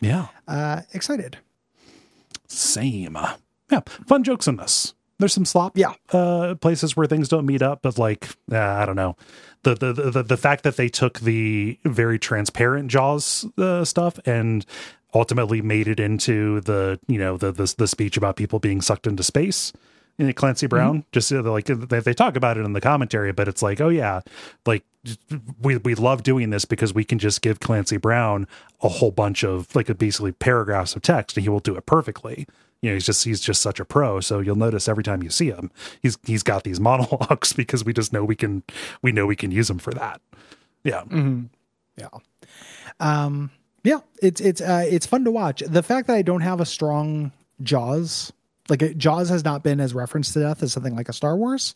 [0.00, 1.38] yeah, Uh, excited.
[2.56, 3.16] Same.
[3.70, 4.94] Yeah, fun jokes in this.
[5.18, 5.78] There's some slop.
[5.78, 5.94] Yeah.
[6.12, 9.16] uh, places where things don't meet up, but like uh, I don't know,
[9.62, 14.66] the, the the the fact that they took the very transparent Jaws uh, stuff and
[15.14, 19.06] ultimately made it into the you know the the, the speech about people being sucked
[19.06, 19.72] into space.
[20.18, 23.48] in Clancy Brown, just uh, like they, they talk about it in the commentary, but
[23.48, 24.20] it's like, oh yeah,
[24.66, 24.84] like
[25.60, 28.46] we we love doing this because we can just give Clancy Brown
[28.82, 32.46] a whole bunch of like basically paragraphs of text, and he will do it perfectly.
[32.82, 34.20] You know, he's just he's just such a pro.
[34.20, 35.70] So you'll notice every time you see him,
[36.02, 38.62] he's he's got these monologues because we just know we can
[39.02, 40.20] we know we can use them for that.
[40.82, 41.04] Yeah,
[41.96, 42.08] Yeah.
[43.00, 43.50] Um,
[43.84, 45.62] yeah, it's it's uh, it's fun to watch.
[45.66, 47.32] The fact that I don't have a strong
[47.62, 48.32] Jaws,
[48.68, 51.36] like uh, Jaws has not been as referenced to death as something like a Star
[51.36, 51.74] Wars,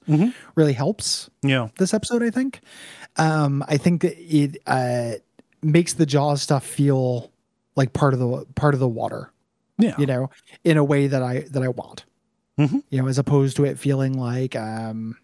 [0.54, 2.22] really helps yeah, this episode.
[2.22, 2.60] I think.
[3.18, 5.12] Um, I think that it uh,
[5.62, 7.30] makes the Jaws stuff feel
[7.76, 9.32] like part of the part of the water.
[9.78, 10.30] yeah, you know,
[10.64, 12.04] in a way that I that I want.
[12.58, 12.82] Mhm.
[12.90, 15.16] You know, as opposed to it feeling like um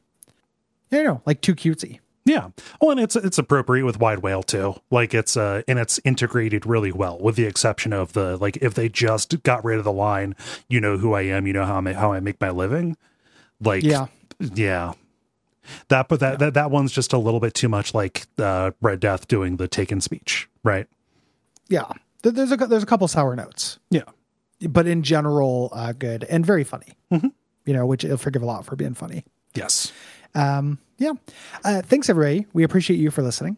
[0.90, 1.98] Yeah, no, like too cutesy.
[2.24, 2.50] Yeah.
[2.80, 4.76] Oh, and it's it's appropriate with Wide Whale too.
[4.90, 8.74] Like it's uh and it's integrated really well, with the exception of the like if
[8.74, 10.34] they just got rid of the line,
[10.68, 12.96] you know who I am, you know how I how I make my living.
[13.60, 14.06] Like Yeah.
[14.38, 14.92] yeah.
[15.88, 19.00] That but that, that that one's just a little bit too much like uh Red
[19.00, 20.86] Death doing the taken speech, right?
[21.68, 21.90] Yeah,
[22.22, 24.02] there's a there's a couple sour notes, Yeah.
[24.68, 26.92] but in general, uh, good and very funny.
[27.12, 27.32] Mhm.
[27.66, 29.24] You know, which I'll forgive a lot for being funny.
[29.54, 29.92] Yes.
[30.34, 31.12] Um, yeah.
[31.64, 32.46] Uh, thanks, everybody.
[32.52, 33.56] We appreciate you for listening.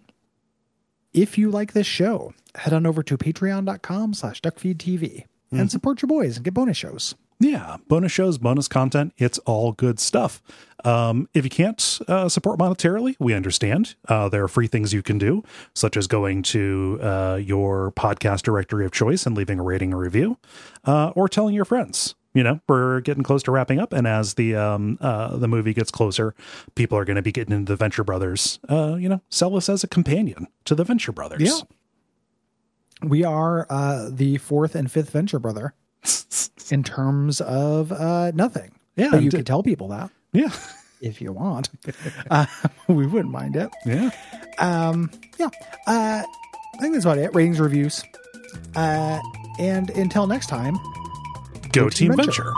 [1.13, 6.09] If you like this show, head on over to patreon.com slash duckfeedtv and support your
[6.09, 7.15] boys and get bonus shows.
[7.41, 10.43] Yeah, bonus shows, bonus content, it's all good stuff.
[10.87, 13.97] Um, if you can't uh, support monetarily, we understand.
[14.09, 15.43] Uh, there are free things you can do,
[15.75, 19.99] such as going to uh, your podcast directory of choice and leaving a rating or
[19.99, 20.39] review,
[20.85, 22.15] uh, or telling your friends.
[22.35, 25.73] You know, we're getting close to wrapping up, and as the um, uh, the movie
[25.73, 26.35] gets closer,
[26.75, 28.59] people are going to be getting into the Venture Brothers.
[28.69, 31.43] Uh, you know, sell us as a companion to the Venture Brothers.
[31.43, 31.61] Yeah.
[33.03, 35.75] We are uh, the fourth and fifth venture brother
[36.71, 38.73] in terms of uh, nothing.
[38.97, 40.51] Yeah, But you d- could tell people that yeah,
[41.01, 41.69] if you want.
[42.31, 42.47] uh,
[42.89, 43.71] we wouldn't mind it.
[43.85, 44.11] yeah.
[44.59, 45.49] Um, yeah.
[45.87, 47.35] Uh, I think that's about it.
[47.35, 48.03] Ratings, reviews.
[48.75, 49.19] Uh,
[49.59, 50.77] and until next time,
[51.73, 52.45] Go, Team Team Venture.
[52.45, 52.53] Venture.